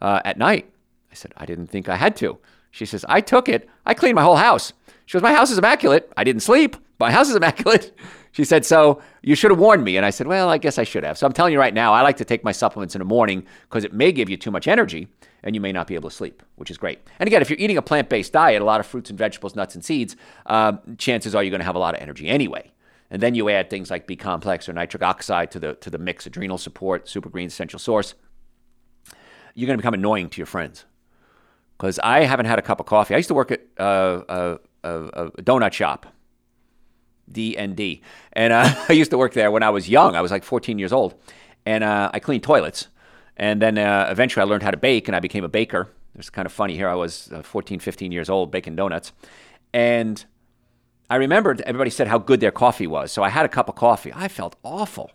uh, 0.00 0.20
at 0.24 0.38
night. 0.38 0.70
I 1.10 1.14
said, 1.14 1.32
I 1.36 1.46
didn't 1.46 1.68
think 1.68 1.88
I 1.88 1.96
had 1.96 2.16
to. 2.16 2.38
She 2.70 2.86
says, 2.86 3.04
I 3.08 3.20
took 3.20 3.48
it. 3.48 3.68
I 3.86 3.94
cleaned 3.94 4.16
my 4.16 4.22
whole 4.22 4.36
house. 4.36 4.72
She 5.06 5.14
goes, 5.14 5.22
My 5.22 5.32
house 5.32 5.50
is 5.50 5.58
immaculate. 5.58 6.12
I 6.16 6.24
didn't 6.24 6.42
sleep. 6.42 6.76
My 6.98 7.10
house 7.10 7.28
is 7.30 7.36
immaculate. 7.42 7.96
She 8.32 8.44
said, 8.44 8.66
So 8.66 9.00
you 9.22 9.34
should 9.36 9.50
have 9.50 9.60
warned 9.60 9.84
me. 9.84 9.96
And 9.96 10.04
I 10.04 10.10
said, 10.10 10.26
Well, 10.26 10.48
I 10.48 10.58
guess 10.58 10.78
I 10.78 10.84
should 10.84 11.04
have. 11.04 11.16
So 11.16 11.26
I'm 11.26 11.32
telling 11.32 11.52
you 11.52 11.58
right 11.58 11.74
now, 11.74 11.92
I 11.92 12.02
like 12.02 12.16
to 12.18 12.24
take 12.24 12.42
my 12.42 12.52
supplements 12.52 12.94
in 12.94 12.98
the 12.98 13.04
morning 13.04 13.46
because 13.68 13.84
it 13.84 13.92
may 13.92 14.12
give 14.12 14.28
you 14.28 14.36
too 14.36 14.50
much 14.50 14.66
energy 14.66 15.08
and 15.44 15.54
you 15.54 15.60
may 15.60 15.72
not 15.72 15.86
be 15.86 15.94
able 15.94 16.10
to 16.10 16.16
sleep, 16.16 16.42
which 16.56 16.70
is 16.70 16.78
great. 16.78 16.98
And 17.18 17.26
again, 17.26 17.42
if 17.42 17.50
you're 17.50 17.58
eating 17.58 17.76
a 17.76 17.82
plant 17.82 18.08
based 18.08 18.32
diet, 18.32 18.60
a 18.60 18.64
lot 18.64 18.80
of 18.80 18.86
fruits 18.86 19.10
and 19.10 19.18
vegetables, 19.18 19.54
nuts 19.54 19.74
and 19.74 19.84
seeds, 19.84 20.16
um, 20.46 20.80
chances 20.98 21.34
are 21.34 21.42
you're 21.42 21.50
going 21.50 21.60
to 21.60 21.66
have 21.66 21.76
a 21.76 21.78
lot 21.80 21.94
of 21.94 22.00
energy 22.00 22.28
anyway. 22.28 22.72
And 23.14 23.22
then 23.22 23.36
you 23.36 23.48
add 23.48 23.70
things 23.70 23.92
like 23.92 24.08
B 24.08 24.16
complex 24.16 24.68
or 24.68 24.72
nitric 24.72 25.00
oxide 25.00 25.52
to 25.52 25.60
the, 25.60 25.74
to 25.74 25.88
the 25.88 25.98
mix, 25.98 26.26
adrenal 26.26 26.58
support, 26.58 27.08
super 27.08 27.28
green 27.28 27.46
essential 27.46 27.78
source. 27.78 28.14
You're 29.54 29.68
going 29.68 29.78
to 29.78 29.80
become 29.80 29.94
annoying 29.94 30.30
to 30.30 30.38
your 30.38 30.46
friends. 30.46 30.84
Because 31.78 32.00
I 32.00 32.24
haven't 32.24 32.46
had 32.46 32.58
a 32.58 32.62
cup 32.62 32.80
of 32.80 32.86
coffee. 32.86 33.14
I 33.14 33.18
used 33.18 33.28
to 33.28 33.34
work 33.34 33.52
at 33.52 33.60
uh, 33.78 34.22
a, 34.28 34.58
a, 34.82 35.26
a, 35.26 35.30
donut 35.42 35.72
shop, 35.72 36.06
D&D. 37.30 38.02
And 38.32 38.52
uh, 38.52 38.74
I 38.88 38.92
used 38.94 39.12
to 39.12 39.18
work 39.18 39.32
there 39.32 39.52
when 39.52 39.62
I 39.62 39.70
was 39.70 39.88
young. 39.88 40.16
I 40.16 40.20
was 40.20 40.32
like 40.32 40.42
14 40.42 40.80
years 40.80 40.92
old. 40.92 41.14
And 41.64 41.84
uh, 41.84 42.10
I 42.12 42.18
cleaned 42.18 42.42
toilets. 42.42 42.88
And 43.36 43.62
then 43.62 43.78
uh, 43.78 44.08
eventually 44.10 44.42
I 44.42 44.46
learned 44.46 44.64
how 44.64 44.72
to 44.72 44.76
bake 44.76 45.06
and 45.06 45.14
I 45.14 45.20
became 45.20 45.44
a 45.44 45.48
baker. 45.48 45.88
It's 46.16 46.30
kind 46.30 46.46
of 46.46 46.52
funny. 46.52 46.74
Here 46.74 46.88
I 46.88 46.94
was 46.94 47.30
uh, 47.30 47.42
14, 47.42 47.78
15 47.78 48.10
years 48.10 48.28
old 48.28 48.50
baking 48.50 48.74
donuts. 48.74 49.12
And 49.72 50.24
I 51.14 51.16
remembered 51.16 51.60
everybody 51.60 51.90
said 51.90 52.08
how 52.08 52.18
good 52.18 52.40
their 52.40 52.50
coffee 52.50 52.88
was. 52.88 53.12
So 53.12 53.22
I 53.22 53.28
had 53.28 53.44
a 53.44 53.48
cup 53.48 53.68
of 53.68 53.76
coffee. 53.76 54.12
I 54.12 54.26
felt 54.26 54.56
awful. 54.64 55.12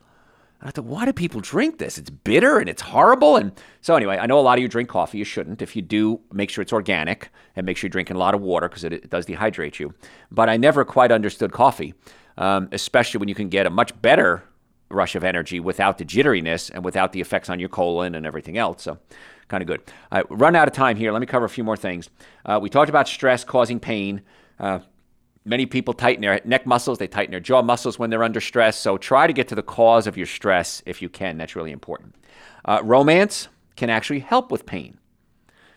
I 0.62 0.72
thought, 0.72 0.86
why 0.86 1.06
do 1.06 1.14
people 1.14 1.42
drink 1.42 1.78
this? 1.78 1.98
It's 1.98 2.10
bitter 2.10 2.58
and 2.60 2.70
it's 2.70 2.82
horrible. 2.82 3.36
And 3.36 3.52
so, 3.82 3.96
anyway, 3.96 4.18
I 4.18 4.26
know 4.26 4.40
a 4.40 4.42
lot 4.42 4.58
of 4.58 4.62
you 4.62 4.68
drink 4.68 4.90
coffee. 4.90 5.18
You 5.18 5.24
shouldn't. 5.26 5.62
If 5.62 5.76
you 5.76 5.82
do, 5.82 6.22
make 6.34 6.50
sure 6.50 6.62
it's 6.62 6.74
organic 6.74 7.30
and 7.56 7.66
make 7.66 7.78
sure 7.78 7.88
you're 7.88 7.92
drinking 7.92 8.16
a 8.18 8.20
lot 8.20 8.34
of 8.34 8.42
water 8.42 8.68
because 8.68 8.84
it, 8.84 8.92
it, 8.92 9.10
does 9.10 9.26
dehydrate 9.26 9.80
you. 9.80 9.94
But 10.32 10.50
I 10.50 10.58
never 10.58 10.84
quite 10.84 11.12
understood 11.12 11.54
coffee 11.54 11.94
um, 12.40 12.70
especially 12.72 13.20
when 13.20 13.30
you 13.30 13.36
can 13.36 13.50
get 13.50 13.68
a 13.68 13.70
much 13.70 14.02
better 14.02 14.44
rush 14.90 15.16
of 15.16 15.24
energy 15.24 15.60
without 15.60 16.00
the 16.00 16.06
jitteriness 16.06 16.72
and 16.74 16.84
without 16.84 17.12
the 17.12 17.22
effects 17.22 17.50
on 17.50 17.60
your 17.60 17.70
colon 17.70 18.16
and 18.16 18.26
everything 18.26 18.58
else. 18.58 18.82
So, 18.82 18.98
kind 19.50 19.62
of 19.62 19.68
good. 19.68 19.82
I 20.12 20.24
run 20.30 20.56
out 20.56 20.68
of 20.68 20.74
time 20.74 20.96
here. 20.96 21.12
Let 21.12 21.20
me 21.20 21.28
cover 21.28 21.46
a 21.46 21.50
few 21.50 21.64
more 21.64 21.78
things. 21.78 22.10
Uh, 22.46 22.60
we 22.62 22.70
talked 22.70 22.90
about 22.90 23.08
stress 23.08 23.44
causing 23.44 23.80
pain. 23.80 24.22
Uh, 24.60 24.80
many 25.50 25.66
people 25.66 25.94
tighten 25.94 26.22
their 26.22 26.40
neck 26.46 26.66
muscles, 26.66 27.00
they 27.00 27.08
tighten 27.08 27.32
their 27.32 27.40
jaw 27.40 27.62
muscles 27.62 27.98
when 27.98 28.10
they're 28.10 28.24
under 28.24 28.40
stress. 28.40 28.78
So, 28.78 28.98
try 28.98 29.28
to 29.28 29.34
get 29.34 29.48
to 29.50 29.56
the 29.56 29.64
cause 29.64 30.08
of 30.08 30.16
your 30.16 30.28
stress 30.28 30.82
if 30.86 31.02
you 31.02 31.10
can. 31.10 31.38
That's 31.38 31.56
really 31.56 31.72
important. 31.72 32.16
Uh, 32.64 32.82
romance 32.84 33.48
can 33.76 33.90
actually 33.90 34.20
help 34.20 34.52
with 34.52 34.66
pain. 34.66 35.00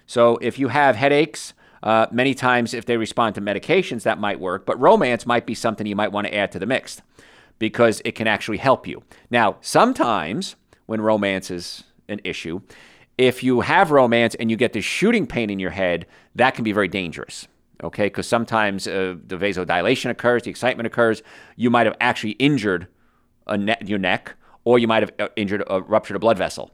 So, 0.07 0.37
if 0.43 0.59
you 0.59 0.69
have 0.69 0.95
headaches, 0.95 1.55
uh, 1.83 2.07
many 2.13 2.35
times, 2.35 2.75
if 2.75 2.85
they 2.85 2.97
respond 2.97 3.35
to 3.35 3.41
medications, 3.41 4.03
that 4.03 4.21
might 4.21 4.39
work, 4.39 4.67
but 4.67 4.79
romance 4.81 5.27
might 5.27 5.47
be 5.47 5.55
something 5.55 5.87
you 5.87 5.97
might 5.97 6.13
want 6.13 6.27
to 6.27 6.35
add 6.35 6.53
to 6.53 6.59
the 6.59 6.67
mix 6.67 7.03
because 7.59 8.03
it 8.05 8.13
can 8.13 8.27
actually 8.27 8.59
help 8.59 8.87
you. 8.87 9.03
Now, 9.31 9.57
sometimes 9.61 10.57
when 10.87 11.01
romance 11.01 11.51
is 11.51 11.85
an 12.09 12.21
issue, 12.25 12.61
if 13.19 13.43
you 13.43 13.61
have 13.61 13.91
romance 13.91 14.35
and 14.37 14.51
you 14.51 14.57
get 14.57 14.73
this 14.73 14.85
shooting 14.85 15.27
pain 15.27 15.51
in 15.51 15.59
your 15.59 15.71
head, 15.71 16.07
that 16.35 16.55
can 16.55 16.65
be 16.65 16.73
very 16.73 16.89
dangerous. 16.89 17.47
Okay, 17.83 18.07
because 18.07 18.29
sometimes 18.29 18.87
uh, 18.87 19.17
the 19.27 19.37
vasodilation 19.37 20.11
occurs, 20.11 20.45
the 20.45 20.51
excitement 20.51 20.87
occurs. 20.87 21.23
You 21.57 21.69
might 21.69 21.87
have 21.87 21.97
actually 22.01 22.33
injured 22.33 22.87
ne- 23.51 23.77
your 23.85 23.99
neck, 23.99 24.37
or 24.65 24.79
you 24.79 24.87
might 24.87 25.03
have 25.03 25.13
uh, 25.19 25.29
injured, 25.37 25.65
a 25.67 25.81
ruptured 25.81 26.17
a 26.17 26.21
blood 26.21 26.39
vessel. 26.39 26.71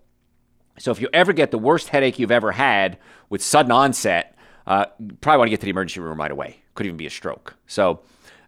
So 0.78 0.90
if 0.90 1.00
you 1.00 1.08
ever 1.12 1.32
get 1.32 1.50
the 1.50 1.58
worst 1.58 1.88
headache 1.88 2.18
you've 2.18 2.30
ever 2.30 2.52
had 2.52 2.98
with 3.30 3.42
sudden 3.42 3.72
onset, 3.72 4.36
uh, 4.66 4.86
probably 5.20 5.38
want 5.38 5.48
to 5.48 5.50
get 5.50 5.60
to 5.60 5.64
the 5.64 5.70
emergency 5.70 6.00
room 6.00 6.18
right 6.18 6.30
away. 6.30 6.62
Could 6.74 6.86
even 6.86 6.98
be 6.98 7.06
a 7.06 7.10
stroke. 7.10 7.56
So, 7.66 8.00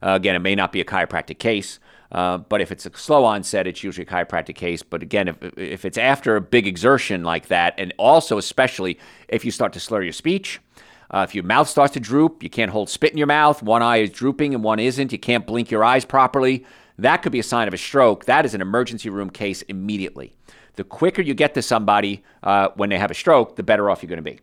uh, 0.02 0.10
again, 0.10 0.36
it 0.36 0.40
may 0.40 0.54
not 0.54 0.70
be 0.70 0.80
a 0.80 0.84
chiropractic 0.84 1.38
case, 1.38 1.78
uh, 2.12 2.38
but 2.38 2.60
if 2.60 2.70
it's 2.70 2.86
a 2.86 2.96
slow 2.96 3.24
onset, 3.24 3.66
it's 3.66 3.82
usually 3.82 4.06
a 4.06 4.10
chiropractic 4.10 4.54
case. 4.54 4.82
But 4.82 5.02
again, 5.02 5.28
if, 5.28 5.36
if 5.56 5.84
it's 5.84 5.98
after 5.98 6.36
a 6.36 6.40
big 6.40 6.66
exertion 6.66 7.24
like 7.24 7.48
that, 7.48 7.74
and 7.78 7.94
also 7.96 8.36
especially 8.38 8.98
if 9.28 9.44
you 9.44 9.50
start 9.50 9.72
to 9.72 9.80
slur 9.80 10.02
your 10.02 10.12
speech, 10.12 10.60
uh, 11.10 11.26
if 11.28 11.34
your 11.34 11.44
mouth 11.44 11.68
starts 11.68 11.94
to 11.94 12.00
droop, 12.00 12.42
you 12.42 12.50
can't 12.50 12.70
hold 12.70 12.88
spit 12.88 13.12
in 13.12 13.18
your 13.18 13.26
mouth, 13.26 13.62
one 13.62 13.82
eye 13.82 13.98
is 13.98 14.10
drooping 14.10 14.54
and 14.54 14.62
one 14.62 14.78
isn't, 14.78 15.12
you 15.12 15.18
can't 15.18 15.46
blink 15.46 15.70
your 15.70 15.84
eyes 15.84 16.04
properly, 16.04 16.64
that 16.98 17.18
could 17.18 17.32
be 17.32 17.38
a 17.40 17.44
sign 17.44 17.66
of 17.66 17.74
a 17.74 17.78
stroke. 17.78 18.26
That 18.26 18.44
is 18.44 18.54
an 18.54 18.60
emergency 18.60 19.08
room 19.08 19.30
case 19.30 19.62
immediately. 19.62 20.34
The 20.76 20.84
quicker 20.84 21.22
you 21.22 21.34
get 21.34 21.54
to 21.54 21.62
somebody 21.62 22.22
uh, 22.42 22.68
when 22.76 22.90
they 22.90 22.98
have 22.98 23.10
a 23.10 23.14
stroke, 23.14 23.56
the 23.56 23.62
better 23.62 23.90
off 23.90 24.02
you're 24.02 24.08
going 24.08 24.22
to 24.22 24.30
be. 24.30 24.38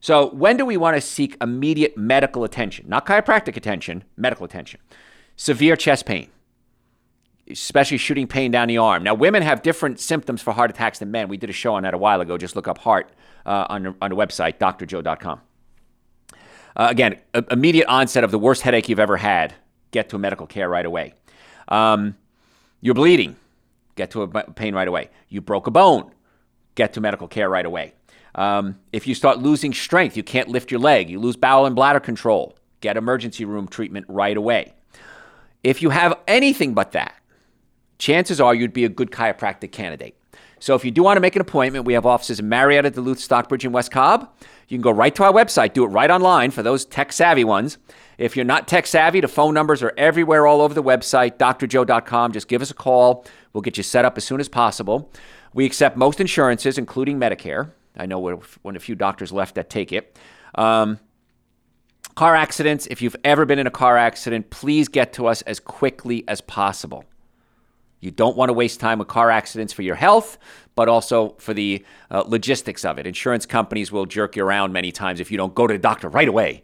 So, 0.00 0.30
when 0.30 0.56
do 0.56 0.64
we 0.64 0.76
want 0.76 0.96
to 0.96 1.00
seek 1.00 1.36
immediate 1.40 1.96
medical 1.96 2.44
attention? 2.44 2.88
Not 2.88 3.06
chiropractic 3.06 3.56
attention, 3.56 4.04
medical 4.16 4.44
attention. 4.44 4.80
Severe 5.36 5.74
chest 5.74 6.06
pain, 6.06 6.28
especially 7.50 7.98
shooting 7.98 8.26
pain 8.26 8.50
down 8.50 8.68
the 8.68 8.78
arm. 8.78 9.02
Now, 9.02 9.14
women 9.14 9.42
have 9.42 9.62
different 9.62 9.98
symptoms 9.98 10.42
for 10.42 10.52
heart 10.52 10.70
attacks 10.70 10.98
than 11.00 11.10
men. 11.10 11.28
We 11.28 11.36
did 11.36 11.50
a 11.50 11.54
show 11.54 11.74
on 11.74 11.82
that 11.82 11.94
a 11.94 11.98
while 11.98 12.20
ago. 12.20 12.38
Just 12.38 12.54
look 12.56 12.68
up 12.68 12.78
heart 12.78 13.10
uh, 13.44 13.66
on, 13.68 13.96
on 14.00 14.10
the 14.10 14.16
website, 14.16 14.58
drjoe.com. 14.58 15.40
Uh, 16.76 16.88
again, 16.90 17.18
a- 17.34 17.44
immediate 17.50 17.86
onset 17.86 18.22
of 18.22 18.30
the 18.30 18.38
worst 18.38 18.62
headache 18.62 18.88
you've 18.88 19.00
ever 19.00 19.16
had. 19.16 19.54
Get 19.90 20.10
to 20.10 20.16
a 20.16 20.18
medical 20.18 20.46
care 20.46 20.68
right 20.68 20.84
away. 20.84 21.14
Um, 21.68 22.16
you're 22.80 22.94
bleeding. 22.94 23.36
Get 23.94 24.10
to 24.10 24.22
a 24.22 24.28
pain 24.28 24.74
right 24.74 24.86
away. 24.86 25.08
You 25.28 25.40
broke 25.40 25.66
a 25.66 25.70
bone. 25.70 26.12
Get 26.74 26.92
to 26.92 27.00
medical 27.00 27.28
care 27.28 27.48
right 27.48 27.64
away. 27.64 27.94
Um, 28.36 28.78
if 28.92 29.06
you 29.06 29.14
start 29.14 29.38
losing 29.38 29.72
strength, 29.72 30.16
you 30.16 30.22
can't 30.22 30.48
lift 30.48 30.70
your 30.70 30.78
leg, 30.78 31.08
you 31.08 31.18
lose 31.18 31.36
bowel 31.36 31.64
and 31.64 31.74
bladder 31.74 32.00
control, 32.00 32.54
get 32.82 32.98
emergency 32.98 33.46
room 33.46 33.66
treatment 33.66 34.04
right 34.10 34.36
away. 34.36 34.74
If 35.64 35.80
you 35.80 35.88
have 35.88 36.18
anything 36.28 36.74
but 36.74 36.92
that, 36.92 37.14
chances 37.98 38.38
are 38.38 38.54
you'd 38.54 38.74
be 38.74 38.84
a 38.84 38.90
good 38.90 39.10
chiropractic 39.10 39.72
candidate. 39.72 40.15
So 40.58 40.74
if 40.74 40.84
you 40.84 40.90
do 40.90 41.02
want 41.02 41.16
to 41.16 41.20
make 41.20 41.36
an 41.36 41.42
appointment, 41.42 41.84
we 41.84 41.92
have 41.92 42.06
offices 42.06 42.40
in 42.40 42.48
Marietta, 42.48 42.90
Duluth, 42.90 43.20
Stockbridge, 43.20 43.64
and 43.64 43.74
West 43.74 43.90
Cobb. 43.90 44.32
You 44.68 44.76
can 44.76 44.82
go 44.82 44.90
right 44.90 45.14
to 45.14 45.24
our 45.24 45.32
website, 45.32 45.74
do 45.74 45.84
it 45.84 45.88
right 45.88 46.10
online 46.10 46.50
for 46.50 46.62
those 46.62 46.84
tech 46.84 47.12
savvy 47.12 47.44
ones. 47.44 47.78
If 48.18 48.34
you're 48.34 48.44
not 48.44 48.66
tech 48.66 48.86
savvy, 48.86 49.20
the 49.20 49.28
phone 49.28 49.52
numbers 49.52 49.82
are 49.82 49.92
everywhere 49.96 50.46
all 50.46 50.62
over 50.62 50.72
the 50.72 50.82
website, 50.82 51.36
drjoe.com. 51.36 52.32
Just 52.32 52.48
give 52.48 52.62
us 52.62 52.70
a 52.70 52.74
call. 52.74 53.26
We'll 53.52 53.62
get 53.62 53.76
you 53.76 53.82
set 53.82 54.04
up 54.04 54.16
as 54.16 54.24
soon 54.24 54.40
as 54.40 54.48
possible. 54.48 55.12
We 55.52 55.66
accept 55.66 55.96
most 55.96 56.20
insurances, 56.20 56.78
including 56.78 57.18
Medicare. 57.18 57.70
I 57.96 58.06
know 58.06 58.18
we're 58.18 58.36
one 58.62 58.76
of 58.76 58.82
a 58.82 58.84
few 58.84 58.94
doctors 58.94 59.32
left 59.32 59.54
that 59.54 59.70
take 59.70 59.92
it. 59.92 60.18
Um, 60.54 60.98
car 62.14 62.34
accidents, 62.34 62.86
if 62.86 63.02
you've 63.02 63.16
ever 63.24 63.44
been 63.44 63.58
in 63.58 63.66
a 63.66 63.70
car 63.70 63.96
accident, 63.96 64.50
please 64.50 64.88
get 64.88 65.12
to 65.14 65.26
us 65.26 65.42
as 65.42 65.60
quickly 65.60 66.24
as 66.28 66.40
possible. 66.40 67.04
You 68.06 68.12
don't 68.12 68.36
want 68.36 68.50
to 68.50 68.52
waste 68.52 68.78
time 68.78 69.00
with 69.00 69.08
car 69.08 69.32
accidents 69.32 69.72
for 69.72 69.82
your 69.82 69.96
health, 69.96 70.38
but 70.76 70.88
also 70.88 71.30
for 71.38 71.52
the 71.52 71.84
uh, 72.10 72.22
logistics 72.26 72.84
of 72.84 72.98
it. 72.98 73.06
Insurance 73.06 73.46
companies 73.46 73.90
will 73.90 74.06
jerk 74.06 74.36
you 74.36 74.44
around 74.44 74.72
many 74.72 74.92
times 74.92 75.18
if 75.18 75.32
you 75.32 75.36
don't 75.36 75.56
go 75.56 75.66
to 75.66 75.74
the 75.74 75.78
doctor 75.78 76.08
right 76.08 76.28
away. 76.28 76.62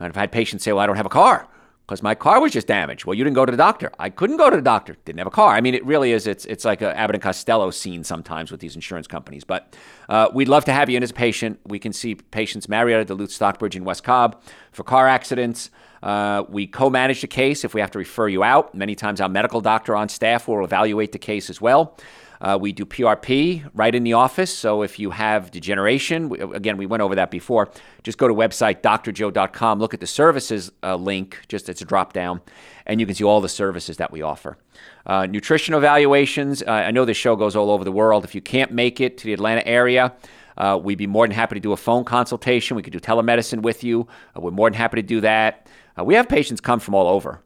And 0.00 0.08
I've 0.08 0.16
had 0.16 0.32
patients 0.32 0.64
say, 0.64 0.72
Well, 0.72 0.82
I 0.82 0.86
don't 0.86 0.96
have 0.96 1.06
a 1.06 1.10
car 1.10 1.48
because 1.90 2.04
my 2.04 2.14
car 2.14 2.40
was 2.40 2.52
just 2.52 2.68
damaged. 2.68 3.04
Well, 3.04 3.14
you 3.14 3.24
didn't 3.24 3.34
go 3.34 3.44
to 3.44 3.50
the 3.50 3.58
doctor. 3.58 3.90
I 3.98 4.10
couldn't 4.10 4.36
go 4.36 4.48
to 4.48 4.54
the 4.54 4.62
doctor. 4.62 4.96
Didn't 5.04 5.18
have 5.18 5.26
a 5.26 5.30
car. 5.32 5.56
I 5.56 5.60
mean, 5.60 5.74
it 5.74 5.84
really 5.84 6.12
is. 6.12 6.28
It's 6.28 6.44
it's 6.44 6.64
like 6.64 6.82
a 6.82 6.96
Abbott 6.96 7.16
and 7.16 7.22
Costello 7.22 7.72
scene 7.72 8.04
sometimes 8.04 8.52
with 8.52 8.60
these 8.60 8.76
insurance 8.76 9.08
companies. 9.08 9.42
But 9.42 9.74
uh, 10.08 10.28
we'd 10.32 10.46
love 10.46 10.64
to 10.66 10.72
have 10.72 10.88
you 10.88 10.96
in 10.96 11.02
as 11.02 11.10
a 11.10 11.14
patient. 11.14 11.58
We 11.66 11.80
can 11.80 11.92
see 11.92 12.14
patients 12.14 12.68
Marietta, 12.68 13.06
Duluth, 13.06 13.32
Stockbridge, 13.32 13.74
and 13.74 13.84
West 13.84 14.04
Cobb 14.04 14.40
for 14.70 14.84
car 14.84 15.08
accidents. 15.08 15.70
Uh, 16.00 16.44
we 16.48 16.68
co-manage 16.68 17.22
the 17.22 17.26
case 17.26 17.64
if 17.64 17.74
we 17.74 17.80
have 17.80 17.90
to 17.90 17.98
refer 17.98 18.28
you 18.28 18.44
out. 18.44 18.72
Many 18.72 18.94
times, 18.94 19.20
our 19.20 19.28
medical 19.28 19.60
doctor 19.60 19.96
on 19.96 20.08
staff 20.08 20.46
will 20.46 20.64
evaluate 20.64 21.10
the 21.10 21.18
case 21.18 21.50
as 21.50 21.60
well. 21.60 21.96
Uh, 22.40 22.56
we 22.60 22.72
do 22.72 22.86
PRP 22.86 23.68
right 23.74 23.94
in 23.94 24.02
the 24.02 24.14
office. 24.14 24.56
So 24.56 24.82
if 24.82 24.98
you 24.98 25.10
have 25.10 25.50
degeneration, 25.50 26.28
we, 26.28 26.40
again, 26.40 26.76
we 26.76 26.86
went 26.86 27.02
over 27.02 27.14
that 27.14 27.30
before. 27.30 27.70
Just 28.02 28.18
go 28.18 28.26
to 28.28 28.34
website 28.34 28.80
drjoe.com, 28.80 29.78
look 29.78 29.92
at 29.92 30.00
the 30.00 30.06
services 30.06 30.72
uh, 30.82 30.96
link, 30.96 31.38
just 31.48 31.68
it's 31.68 31.82
a 31.82 31.84
drop 31.84 32.12
down, 32.12 32.40
and 32.86 33.00
you 33.00 33.06
can 33.06 33.14
see 33.14 33.24
all 33.24 33.40
the 33.40 33.48
services 33.48 33.98
that 33.98 34.10
we 34.10 34.22
offer. 34.22 34.56
Uh, 35.04 35.26
nutrition 35.26 35.74
evaluations. 35.74 36.62
Uh, 36.62 36.70
I 36.70 36.90
know 36.90 37.04
this 37.04 37.16
show 37.16 37.36
goes 37.36 37.54
all 37.54 37.70
over 37.70 37.84
the 37.84 37.92
world. 37.92 38.24
If 38.24 38.34
you 38.34 38.40
can't 38.40 38.72
make 38.72 39.00
it 39.00 39.18
to 39.18 39.24
the 39.26 39.34
Atlanta 39.34 39.66
area, 39.66 40.14
uh, 40.56 40.78
we'd 40.82 40.98
be 40.98 41.06
more 41.06 41.26
than 41.26 41.34
happy 41.34 41.56
to 41.56 41.60
do 41.60 41.72
a 41.72 41.76
phone 41.76 42.04
consultation. 42.04 42.76
We 42.76 42.82
could 42.82 42.92
do 42.92 43.00
telemedicine 43.00 43.60
with 43.60 43.84
you. 43.84 44.08
Uh, 44.34 44.40
we're 44.40 44.50
more 44.50 44.70
than 44.70 44.78
happy 44.78 44.96
to 44.96 45.02
do 45.06 45.20
that. 45.20 45.66
we 46.02 46.14
have 46.14 46.28
patients 46.28 46.62
come 46.62 46.80
from 46.80 46.94
all 46.94 47.08
over. 47.08 47.42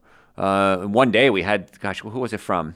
one 0.87 1.11
day 1.11 1.29
we 1.29 1.41
had, 1.41 1.77
gosh, 1.81 1.99
who 1.99 2.19
was 2.19 2.31
it 2.31 2.39
from? 2.39 2.75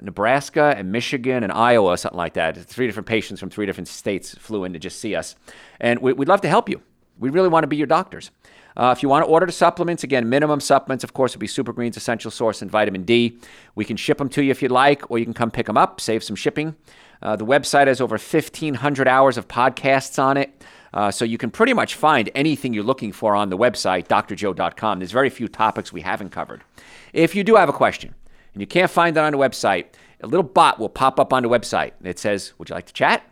Nebraska 0.00 0.74
and 0.76 0.92
Michigan 0.92 1.42
and 1.42 1.52
Iowa, 1.52 1.96
something 1.96 2.16
like 2.16 2.34
that. 2.34 2.56
Three 2.56 2.86
different 2.86 3.06
patients 3.06 3.40
from 3.40 3.50
three 3.50 3.66
different 3.66 3.88
states 3.88 4.34
flew 4.34 4.64
in 4.64 4.72
to 4.72 4.78
just 4.78 5.00
see 5.00 5.14
us. 5.14 5.34
And 5.80 6.00
we, 6.00 6.12
would 6.12 6.28
love 6.28 6.40
to 6.42 6.48
help 6.48 6.68
you. 6.68 6.82
We 7.18 7.30
really 7.30 7.48
want 7.48 7.64
to 7.64 7.68
be 7.68 7.76
your 7.76 7.86
doctors. 7.86 8.30
Uh, 8.76 8.94
if 8.96 9.02
you 9.02 9.08
want 9.08 9.24
to 9.24 9.30
order 9.30 9.44
the 9.44 9.52
supplements, 9.52 10.04
again, 10.04 10.28
minimum 10.28 10.60
supplements, 10.60 11.02
of 11.02 11.12
course, 11.12 11.34
would 11.34 11.40
be 11.40 11.48
Super 11.48 11.72
Greens 11.72 11.96
Essential 11.96 12.30
Source 12.30 12.62
and 12.62 12.70
Vitamin 12.70 13.02
D. 13.02 13.38
We 13.74 13.84
can 13.84 13.96
ship 13.96 14.18
them 14.18 14.28
to 14.30 14.42
you 14.42 14.52
if 14.52 14.62
you'd 14.62 14.70
like, 14.70 15.10
or 15.10 15.18
you 15.18 15.24
can 15.24 15.34
come 15.34 15.50
pick 15.50 15.66
them 15.66 15.76
up, 15.76 16.00
save 16.00 16.22
some 16.22 16.36
shipping. 16.36 16.76
Uh, 17.20 17.34
the 17.34 17.46
website 17.46 17.88
has 17.88 18.00
over 18.00 18.14
1,500 18.14 19.08
hours 19.08 19.36
of 19.36 19.48
podcasts 19.48 20.22
on 20.22 20.36
it. 20.36 20.62
Uh, 20.94 21.10
so 21.10 21.24
you 21.24 21.36
can 21.38 21.50
pretty 21.50 21.72
much 21.72 21.94
find 21.96 22.30
anything 22.34 22.72
you're 22.72 22.84
looking 22.84 23.12
for 23.12 23.34
on 23.34 23.50
the 23.50 23.58
website, 23.58 24.06
drjoe.com. 24.06 25.00
There's 25.00 25.12
very 25.12 25.28
few 25.28 25.48
topics 25.48 25.92
we 25.92 26.00
haven't 26.00 26.30
covered. 26.30 26.62
If 27.12 27.34
you 27.34 27.44
do 27.44 27.56
have 27.56 27.68
a 27.68 27.72
question, 27.74 28.14
and 28.58 28.60
you 28.60 28.66
can't 28.66 28.90
find 28.90 29.16
it 29.16 29.20
on 29.20 29.30
the 29.30 29.38
website, 29.38 29.86
a 30.20 30.26
little 30.26 30.42
bot 30.42 30.80
will 30.80 30.88
pop 30.88 31.20
up 31.20 31.32
on 31.32 31.44
the 31.44 31.48
website. 31.48 31.92
It 32.02 32.18
says, 32.18 32.54
Would 32.58 32.70
you 32.70 32.74
like 32.74 32.86
to 32.86 32.92
chat? 32.92 33.22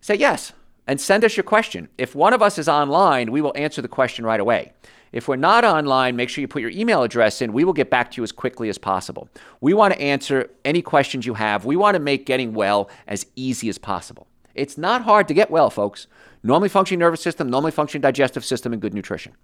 Say 0.00 0.16
yes 0.16 0.52
and 0.88 1.00
send 1.00 1.24
us 1.24 1.36
your 1.36 1.44
question. 1.44 1.88
If 1.96 2.16
one 2.16 2.32
of 2.32 2.42
us 2.42 2.58
is 2.58 2.68
online, 2.68 3.30
we 3.30 3.40
will 3.40 3.52
answer 3.54 3.80
the 3.80 3.86
question 3.86 4.24
right 4.24 4.40
away. 4.40 4.72
If 5.12 5.28
we're 5.28 5.36
not 5.36 5.64
online, 5.64 6.16
make 6.16 6.28
sure 6.28 6.42
you 6.42 6.48
put 6.48 6.60
your 6.60 6.72
email 6.72 7.04
address 7.04 7.40
in. 7.40 7.52
We 7.52 7.62
will 7.62 7.72
get 7.72 7.88
back 7.88 8.10
to 8.10 8.16
you 8.16 8.24
as 8.24 8.32
quickly 8.32 8.68
as 8.68 8.78
possible. 8.78 9.28
We 9.60 9.74
want 9.74 9.94
to 9.94 10.00
answer 10.00 10.50
any 10.64 10.82
questions 10.82 11.24
you 11.24 11.34
have. 11.34 11.64
We 11.64 11.76
want 11.76 11.94
to 11.94 12.00
make 12.00 12.26
getting 12.26 12.52
well 12.52 12.90
as 13.06 13.26
easy 13.36 13.68
as 13.68 13.78
possible. 13.78 14.26
It's 14.56 14.76
not 14.76 15.02
hard 15.02 15.28
to 15.28 15.34
get 15.34 15.52
well, 15.52 15.70
folks. 15.70 16.08
Normally 16.42 16.68
functioning 16.68 16.98
nervous 16.98 17.22
system, 17.22 17.48
normally 17.48 17.70
functioning 17.70 18.02
digestive 18.02 18.44
system, 18.44 18.72
and 18.72 18.82
good 18.82 18.92
nutrition. 18.92 19.34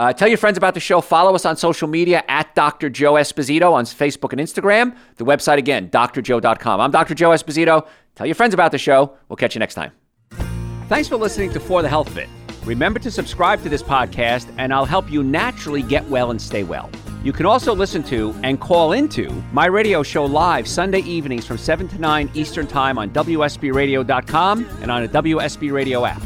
Uh, 0.00 0.14
tell 0.14 0.28
your 0.28 0.38
friends 0.38 0.56
about 0.56 0.72
the 0.72 0.80
show. 0.80 1.02
Follow 1.02 1.34
us 1.34 1.44
on 1.44 1.58
social 1.58 1.86
media 1.86 2.24
at 2.26 2.54
Dr. 2.54 2.88
Joe 2.88 3.12
Esposito 3.14 3.74
on 3.74 3.84
Facebook 3.84 4.32
and 4.32 4.40
Instagram. 4.40 4.96
The 5.16 5.26
website 5.26 5.58
again, 5.58 5.90
drjoe.com. 5.90 6.80
I'm 6.80 6.90
Dr. 6.90 7.14
Joe 7.14 7.28
Esposito. 7.30 7.86
Tell 8.14 8.24
your 8.24 8.34
friends 8.34 8.54
about 8.54 8.72
the 8.72 8.78
show. 8.78 9.14
We'll 9.28 9.36
catch 9.36 9.54
you 9.54 9.58
next 9.58 9.74
time. 9.74 9.92
Thanks 10.88 11.06
for 11.06 11.16
listening 11.16 11.52
to 11.52 11.60
For 11.60 11.82
the 11.82 11.88
Health 11.90 12.08
of 12.08 12.16
It. 12.16 12.30
Remember 12.64 12.98
to 12.98 13.10
subscribe 13.10 13.62
to 13.62 13.68
this 13.68 13.82
podcast, 13.82 14.50
and 14.56 14.72
I'll 14.72 14.86
help 14.86 15.12
you 15.12 15.22
naturally 15.22 15.82
get 15.82 16.08
well 16.08 16.30
and 16.30 16.40
stay 16.40 16.62
well. 16.62 16.88
You 17.22 17.34
can 17.34 17.44
also 17.44 17.74
listen 17.74 18.02
to 18.04 18.34
and 18.42 18.58
call 18.58 18.92
into 18.92 19.30
my 19.52 19.66
radio 19.66 20.02
show 20.02 20.24
live 20.24 20.66
Sunday 20.66 21.00
evenings 21.00 21.44
from 21.44 21.58
7 21.58 21.86
to 21.88 21.98
9 21.98 22.30
Eastern 22.32 22.66
Time 22.66 22.96
on 22.96 23.10
WSBRadio.com 23.10 24.66
and 24.80 24.90
on 24.90 25.02
a 25.02 25.08
WSB 25.08 25.70
Radio 25.70 26.06
app. 26.06 26.22